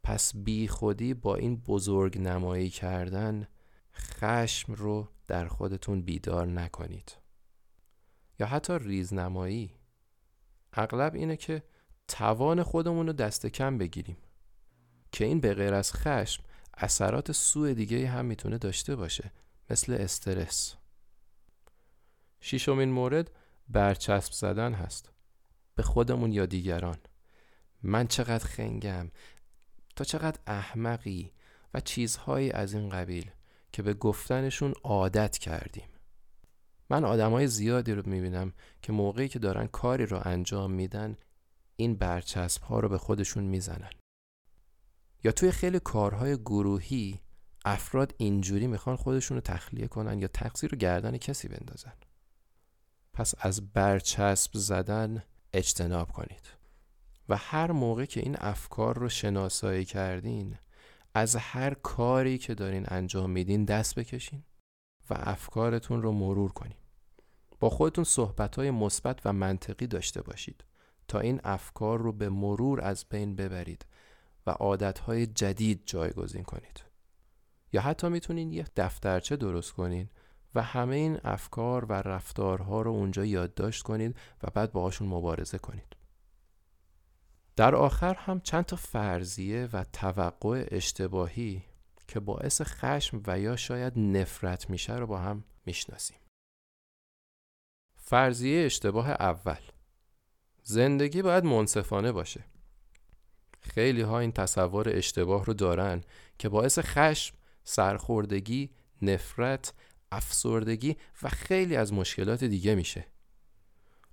پس 0.03 0.35
بی 0.35 0.67
خودی 0.67 1.13
با 1.13 1.35
این 1.35 1.55
بزرگ 1.55 2.17
نمایی 2.17 2.69
کردن 2.69 3.47
خشم 3.95 4.73
رو 4.73 5.07
در 5.27 5.47
خودتون 5.47 6.01
بیدار 6.01 6.47
نکنید. 6.47 7.17
یا 8.39 8.47
حتی 8.47 8.79
ریزنمایی 8.79 9.71
اغلب 10.73 11.13
اینه 11.15 11.37
که 11.37 11.63
توان 12.07 12.63
خودمون 12.63 13.07
رو 13.07 13.13
دست 13.13 13.45
کم 13.45 13.77
بگیریم. 13.77 14.17
که 15.11 15.25
این 15.25 15.39
به 15.39 15.53
غیر 15.53 15.73
از 15.73 15.93
خشم 15.93 16.43
اثرات 16.77 17.31
سوء 17.31 17.73
دیگه 17.73 18.07
هم 18.07 18.25
می‌تونه 18.25 18.57
داشته 18.57 18.95
باشه 18.95 19.31
مثل 19.69 19.93
استرس. 19.93 20.75
شیشمین 22.41 22.91
مورد 22.91 23.31
برچسب 23.69 24.33
زدن 24.33 24.73
هست. 24.73 25.11
به 25.75 25.83
خودمون 25.83 26.31
یا 26.31 26.45
دیگران. 26.45 26.97
من 27.83 28.07
چقدر 28.07 28.47
خنگم 28.47 29.11
تا 29.95 30.03
چقدر 30.03 30.39
احمقی 30.47 31.31
و 31.73 31.79
چیزهایی 31.79 32.51
از 32.51 32.73
این 32.73 32.89
قبیل 32.89 33.31
که 33.71 33.81
به 33.83 33.93
گفتنشون 33.93 34.73
عادت 34.83 35.37
کردیم. 35.37 35.89
من 36.89 37.05
آدمای 37.05 37.47
زیادی 37.47 37.93
رو 37.93 38.09
می‌بینم 38.09 38.53
که 38.81 38.91
موقعی 38.91 39.27
که 39.27 39.39
دارن 39.39 39.67
کاری 39.67 40.05
رو 40.05 40.21
انجام 40.25 40.71
میدن 40.71 41.17
این 41.79 41.95
برچسب 41.95 42.61
ها 42.61 42.79
رو 42.79 42.89
به 42.89 42.97
خودشون 42.97 43.43
می‌زنن. 43.43 43.89
یا 45.23 45.31
توی 45.31 45.51
خیلی 45.51 45.79
کارهای 45.79 46.37
گروهی 46.37 47.21
افراد 47.65 48.13
اینجوری 48.17 48.67
می‌خوان 48.67 48.95
خودشون 48.95 49.37
رو 49.37 49.41
تخلیه 49.41 49.87
کنن 49.87 50.19
یا 50.19 50.27
تقصیر 50.27 50.71
رو 50.71 50.77
گردن 50.77 51.17
کسی 51.17 51.47
بندازن. 51.47 51.93
پس 53.13 53.33
از 53.39 53.73
برچسب 53.73 54.51
زدن 54.53 55.23
اجتناب 55.53 56.11
کنید. 56.11 56.57
و 57.29 57.37
هر 57.37 57.71
موقع 57.71 58.05
که 58.05 58.19
این 58.19 58.35
افکار 58.39 58.97
رو 58.97 59.09
شناسایی 59.09 59.85
کردین 59.85 60.57
از 61.13 61.35
هر 61.35 61.73
کاری 61.73 62.37
که 62.37 62.55
دارین 62.55 62.85
انجام 62.87 63.29
میدین 63.29 63.65
دست 63.65 63.95
بکشین 63.95 64.43
و 65.09 65.13
افکارتون 65.17 66.01
رو 66.01 66.11
مرور 66.11 66.51
کنین. 66.51 66.77
با 67.59 67.69
خودتون 67.69 68.03
صحبت 68.03 68.59
مثبت 68.59 69.25
و 69.25 69.33
منطقی 69.33 69.87
داشته 69.87 70.21
باشید. 70.21 70.63
تا 71.07 71.19
این 71.19 71.41
افکار 71.43 71.99
رو 72.01 72.11
به 72.11 72.29
مرور 72.29 72.81
از 72.81 73.05
بین 73.09 73.35
ببرید 73.35 73.85
و 74.47 74.51
عادتهای 74.51 75.27
جدید 75.27 75.81
جایگزین 75.85 76.43
کنید. 76.43 76.83
یا 77.73 77.81
حتی 77.81 78.09
می‌تونین 78.09 78.51
یه 78.51 78.65
دفترچه 78.75 79.35
درست 79.35 79.71
کنین 79.71 80.09
و 80.55 80.61
همه 80.61 80.95
این 80.95 81.19
افکار 81.23 81.85
و 81.85 81.93
رفتارها 81.93 82.81
رو 82.81 82.91
اونجا 82.91 83.25
یادداشت 83.25 83.83
کنید 83.83 84.17
و 84.43 84.49
بعد 84.53 84.71
باهاشون 84.71 85.07
مبارزه 85.07 85.57
کنید. 85.57 85.95
در 87.55 87.75
آخر 87.75 88.13
هم 88.13 88.39
چند 88.39 88.65
تا 88.65 88.75
فرضیه 88.75 89.69
و 89.73 89.83
توقع 89.93 90.67
اشتباهی 90.71 91.63
که 92.07 92.19
باعث 92.19 92.61
خشم 92.61 93.21
و 93.27 93.39
یا 93.39 93.55
شاید 93.55 93.99
نفرت 93.99 94.69
میشه 94.69 94.95
رو 94.95 95.07
با 95.07 95.17
هم 95.17 95.43
می‌شناسیم. 95.65 96.17
فرضیه 97.95 98.65
اشتباه 98.65 99.09
اول. 99.09 99.59
زندگی 100.69 101.21
باید 101.21 101.43
منصفانه 101.43 102.11
باشه. 102.11 102.45
خیلی 103.59 104.01
ها 104.01 104.19
این 104.19 104.31
تصور 104.31 104.89
اشتباه 104.89 105.45
رو 105.45 105.53
دارن 105.53 106.03
که 106.39 106.49
باعث 106.49 106.79
خشم، 106.79 107.35
سرخوردگی، 107.63 108.69
نفرت، 109.01 109.73
افسردگی 110.11 110.97
و 111.23 111.29
خیلی 111.29 111.75
از 111.75 111.93
مشکلات 111.93 112.43
دیگه 112.43 112.75
میشه. 112.75 113.05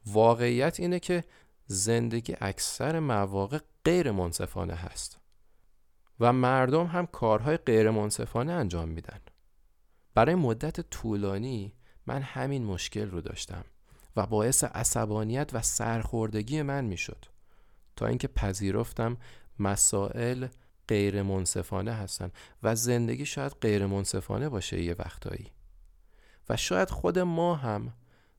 واقعیت 0.07 0.81
اینه 0.81 1.01
که 1.01 1.25
زندگی 1.67 2.37
اکثر 2.41 2.99
مواقع 2.99 3.59
غیر 3.85 4.11
منصفانه 4.11 4.75
هست 4.75 5.19
و 6.21 6.33
مردم 6.33 6.87
هم 6.87 7.07
کارهای 7.07 7.57
غیر 7.57 7.91
منصفانه 7.91 8.53
انجام 8.53 8.89
میدن 8.89 9.21
برای 10.15 10.35
مدت 10.35 10.81
طولانی 10.81 11.75
من 12.07 12.23
همین 12.23 12.65
مشکل 12.65 13.11
رو 13.11 13.21
داشتم 13.21 13.65
و 14.17 14.27
باعث 14.27 14.65
عصبانیت 14.65 15.51
و 15.53 15.63
سرخوردگی 15.63 16.63
من 16.63 16.85
می‌شد. 16.85 17.25
تا 17.97 18.07
اینکه 18.07 18.29
پذیرفتم 18.29 19.17
مسائل 19.59 20.47
غیر 20.89 21.23
منصفانه 21.23 21.93
هستن 21.93 22.31
و 22.63 22.75
زندگی 22.75 23.27
شاید 23.27 23.53
غیر 23.61 23.87
منصفانه 23.87 24.49
باشه 24.49 24.83
یه 24.83 24.95
وقتایی. 24.99 25.53
و 26.49 26.57
شاید 26.57 26.91
خود 26.91 27.19
ما 27.19 27.55
هم 27.55 27.93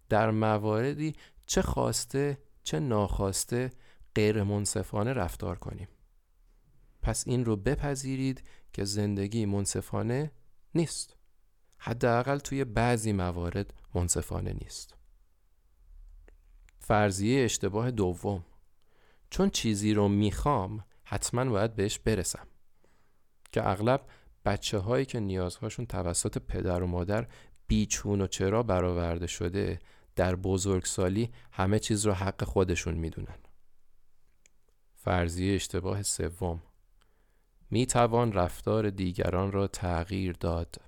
در 0.09 0.31
مواردی 0.31 1.13
چه 1.45 1.61
خواسته 1.61 2.37
چه 2.63 2.79
ناخواسته 2.79 3.71
غیر 4.15 4.43
منصفانه 4.43 5.13
رفتار 5.13 5.59
کنیم. 5.59 5.87
پس 7.01 7.27
این 7.27 7.45
رو 7.45 7.55
بپذیرید 7.55 8.43
که 8.73 8.83
زندگی 8.83 9.45
منصفانه 9.45 10.31
نیست. 10.75 11.15
حداقل 11.77 12.37
توی 12.37 12.63
بعضی 12.63 13.13
موارد 13.13 13.73
منصفانه 13.95 14.53
نیست. 14.53 14.95
فرضیه 16.87 17.43
اشتباه 17.45 17.91
دوم. 17.91 18.45
چون 19.29 19.49
چیزی 19.49 19.93
رو 19.93 20.07
می‌خوام 20.07 20.85
حتما 21.03 21.45
باید 21.45 21.75
بهش 21.75 21.99
برسم. 21.99 22.47
که 23.51 23.69
اغلب 23.69 24.07
بچه 24.45 24.77
هایی 24.77 25.05
که 25.05 25.19
نیازهاشون 25.19 25.85
توسط 25.85 26.37
پدر 26.37 26.83
و 26.83 26.87
مادر 26.87 27.27
بیچون 27.67 28.21
و 28.21 28.27
چرا 28.27 28.63
برآورده 28.63 29.27
شده 29.27 29.79
در 30.15 30.35
بزرگسالی 30.35 31.31
همه 31.51 31.79
چیز 31.79 32.05
رو 32.05 32.13
حق 32.13 32.43
خودشون 32.43 32.93
می‌دونن. 32.93 33.37
فرضیه 34.95 35.55
اشتباه 35.55 36.03
سوم. 36.03 36.63
می 37.69 37.85
توان 37.85 38.33
رفتار 38.33 38.89
دیگران 38.89 39.51
را 39.51 39.67
تغییر 39.67 40.33
داد. 40.33 40.81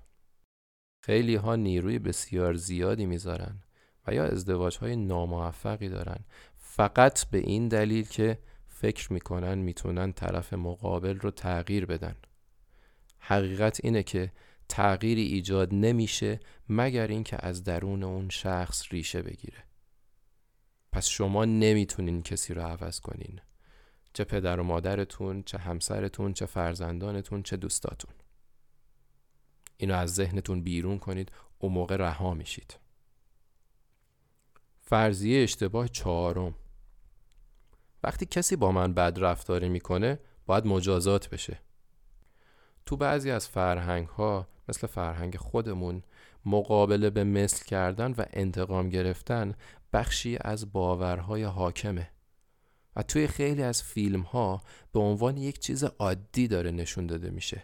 خیلی 1.00 1.34
ها 1.34 1.56
نیروی 1.56 1.98
بسیار 1.98 2.54
زیادی 2.54 3.06
می‌ذارن. 3.06 3.62
و 4.08 4.14
یا 4.14 4.24
ازدواج 4.24 4.78
های 4.78 4.96
ناموفقی 4.96 5.88
دارن. 5.88 6.18
فقط 6.56 7.26
به 7.30 7.38
این 7.38 7.68
دلیل 7.68 8.06
که 8.06 8.38
فکر 8.68 9.12
می‌کنن 9.12 9.58
می‌تونن 9.58 10.12
طرف 10.12 10.52
مقابل 10.52 11.18
رو 11.18 11.30
تغییر 11.30 11.86
بدن. 11.86 12.14
حقیقت 13.18 13.84
اینه 13.84 14.02
که 14.02 14.32
تغییری 14.68 15.22
ایجاد 15.22 15.74
نمیشه 15.74 16.40
مگر 16.68 17.06
اینکه 17.06 17.36
از 17.46 17.64
درون 17.64 18.02
اون 18.02 18.28
شخص 18.28 18.92
ریشه 18.92 19.22
بگیره. 19.22 19.64
پس 20.92 21.06
شما 21.06 21.44
نمی‌تونین 21.44 22.22
کسی 22.22 22.54
رو 22.54 22.62
عوض 22.62 23.00
کنین. 23.00 23.40
چه 24.12 24.24
پدر 24.24 24.60
و 24.60 24.62
مادرتون 24.62 25.42
چه 25.42 25.58
همسرتون 25.58 26.32
چه 26.32 26.46
فرزندانتون 26.46 27.42
چه 27.42 27.56
دوستاتون. 27.56 28.14
اینو 29.76 29.94
از 29.94 30.14
ذهنتون 30.14 30.62
بیرون 30.62 30.98
کنید 30.98 31.32
اون 31.58 31.72
موقع 31.72 31.96
رها 31.96 32.34
میشید. 32.34 32.78
فرضیه 34.88 35.42
اشتباه 35.42 35.88
چهارم. 35.88 36.54
وقتی 38.02 38.26
کسی 38.26 38.56
با 38.56 38.72
من 38.72 38.94
بد 38.94 39.18
رفتاری 39.20 39.68
می‌کنه 39.68 40.18
باید 40.46 40.66
مجازات 40.66 41.30
بشه. 41.30 41.58
تو 42.86 42.96
بعضی 42.96 43.30
از 43.30 43.48
فرهنگ 43.48 44.08
ها 44.08 44.48
مثل 44.68 44.86
فرهنگ 44.86 45.36
خودمون 45.36 46.02
مقابله 46.44 47.10
به 47.10 47.24
مثل 47.24 47.64
کردن 47.64 48.12
و 48.12 48.24
انتقام 48.32 48.88
گرفتن 48.88 49.54
بخشی 49.92 50.38
از 50.40 50.72
باورهای 50.72 51.42
حاکمه. 51.42 52.10
و 52.96 53.02
توی 53.02 53.26
خیلی 53.26 53.62
از 53.62 53.82
فیلم 53.82 54.20
ها 54.20 54.62
به 54.92 55.00
عنوان 55.00 55.36
یک 55.36 55.58
چیز 55.58 55.84
عادی 55.84 56.48
داره 56.48 56.70
نشون 56.70 57.06
داده 57.06 57.30
میشه. 57.30 57.62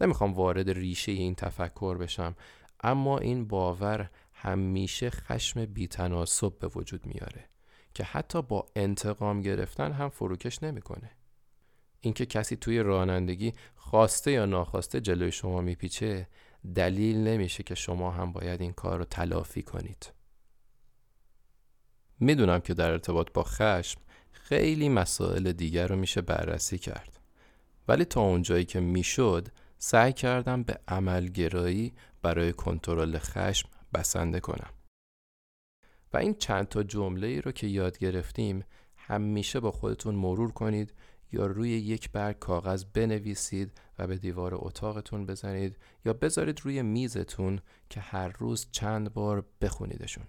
نمی‌خوام 0.00 0.32
وارد 0.32 0.70
ریشه 0.70 1.12
این 1.12 1.34
تفکر 1.34 1.96
بشم 1.96 2.36
اما 2.82 3.18
این 3.18 3.48
باور 3.48 4.10
همیشه 4.42 5.10
خشم 5.10 5.64
بیتناسب 5.64 6.58
به 6.58 6.68
وجود 6.68 7.06
میاره 7.06 7.44
که 7.94 8.04
حتی 8.04 8.42
با 8.42 8.66
انتقام 8.76 9.40
گرفتن 9.40 9.92
هم 9.92 10.08
فروکش 10.08 10.62
نمی‌کنه. 10.62 11.10
اینکه 12.00 12.26
کسی 12.26 12.56
توی 12.56 12.78
رانندگی 12.78 13.52
خواسته 13.76 14.32
یا 14.32 14.46
ناخواسته 14.46 15.00
جلوی 15.00 15.32
شما 15.32 15.60
میپیچه 15.60 16.28
دلیل 16.74 17.16
نمیشه 17.16 17.62
که 17.62 17.74
شما 17.74 18.10
هم 18.10 18.32
باید 18.32 18.60
این 18.60 18.72
کار 18.72 18.98
رو 18.98 19.04
تلافی 19.04 19.62
کنید. 19.62 20.12
می‌دونم 22.20 22.60
که 22.60 22.74
در 22.74 22.90
ارتباط 22.90 23.32
با 23.34 23.42
خشم 23.42 24.00
خیلی 24.32 24.88
مسائل 24.88 25.52
دیگر 25.52 25.86
رو 25.86 25.96
میشه 25.96 26.20
بررسی 26.20 26.78
کرد. 26.78 27.20
ولی 27.88 28.04
تا 28.04 28.20
اونجایی 28.20 28.64
که 28.64 28.80
می‌شد 28.80 29.48
سعی 29.78 30.12
کردم 30.12 30.62
به 30.62 30.78
عملگرایی 30.88 31.92
برای 32.22 32.52
کنترل 32.52 33.18
خشم 33.18 33.68
بسنده 33.94 34.40
کنم. 34.40 34.70
و 36.12 36.16
این 36.16 36.34
چند 36.34 36.68
تا 36.68 36.82
جمله 36.82 37.26
ای 37.26 37.40
رو 37.40 37.52
که 37.52 37.66
یاد 37.66 37.98
گرفتیم 37.98 38.64
همیشه 38.96 39.60
با 39.60 39.70
خودتون 39.70 40.14
مرور 40.14 40.52
کنید 40.52 40.94
یا 41.32 41.46
روی 41.46 41.70
یک 41.70 42.10
برگ 42.10 42.38
کاغذ 42.38 42.84
بنویسید 42.84 43.80
و 43.98 44.06
به 44.06 44.16
دیوار 44.16 44.54
اتاقتون 44.54 45.26
بزنید 45.26 45.78
یا 46.04 46.12
بذارید 46.12 46.60
روی 46.60 46.82
میزتون 46.82 47.60
که 47.90 48.00
هر 48.00 48.28
روز 48.28 48.68
چند 48.70 49.12
بار 49.12 49.46
بخونیدشون. 49.60 50.26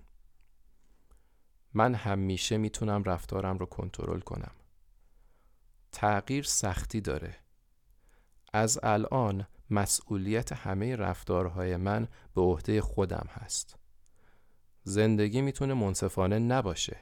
من 1.74 1.96
همیشه 1.96 2.58
می‌تونم 2.58 3.04
رفتارم 3.04 3.58
رو 3.58 3.66
کنترل 3.66 4.20
کنم. 4.20 4.52
تغییر 5.92 6.44
سختی 6.44 7.02
داره. 7.02 7.36
از 8.54 8.80
الان 8.84 9.48
مسئولیت 9.72 10.54
همه 10.54 10.96
رفتارهای 10.96 11.78
من 11.78 12.08
به 12.36 12.42
عهده 12.42 12.82
خودم 12.82 13.28
هست. 13.30 13.78
زندگی 14.84 15.42
می‌تونه 15.42 15.74
منصفانه 15.74 16.40
نباشه. 16.40 16.98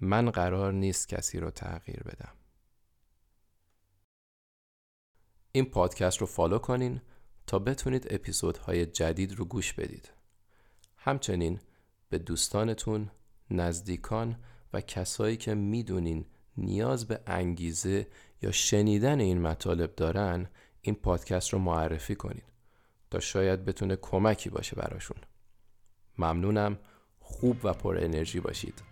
من 0.00 0.30
قرار 0.30 0.72
نیست 0.72 1.08
کسی 1.08 1.40
رو 1.40 1.50
تغییر 1.50 2.02
بدم. 2.02 2.32
این 5.52 5.64
پادکست 5.64 6.18
رو 6.18 6.26
فالو 6.26 6.58
کنین 6.58 7.00
تا 7.46 7.58
بتونید 7.58 8.06
اپیزودهای 8.10 8.86
جدید 8.86 9.32
رو 9.32 9.44
گوش 9.44 9.72
بدید. 9.72 10.10
همچنین 10.96 11.60
به 12.08 12.18
دوستانتون 12.18 13.10
نزدیکان 13.50 14.38
و 14.72 14.80
کسایی 14.80 15.36
که 15.36 15.54
می‌دونین 15.54 16.26
نیاز 16.56 17.08
به 17.08 17.20
انگیزه 17.26 18.06
یا 18.42 18.50
شنیدن 18.50 19.20
این 19.20 19.40
مطالب 19.40 19.94
دارن 19.94 20.50
این 20.82 20.94
پادکست 20.94 21.52
رو 21.52 21.58
معرفی 21.58 22.14
کنید 22.14 22.44
تا 23.10 23.20
شاید 23.20 23.64
بتونه 23.64 23.96
کمکی 23.96 24.50
باشه 24.50 24.76
براشون. 24.76 25.16
ممنونم. 26.18 26.78
خوب 27.20 27.56
و 27.64 27.72
پر 27.72 27.98
انرژی 27.98 28.40
باشید. 28.40 28.82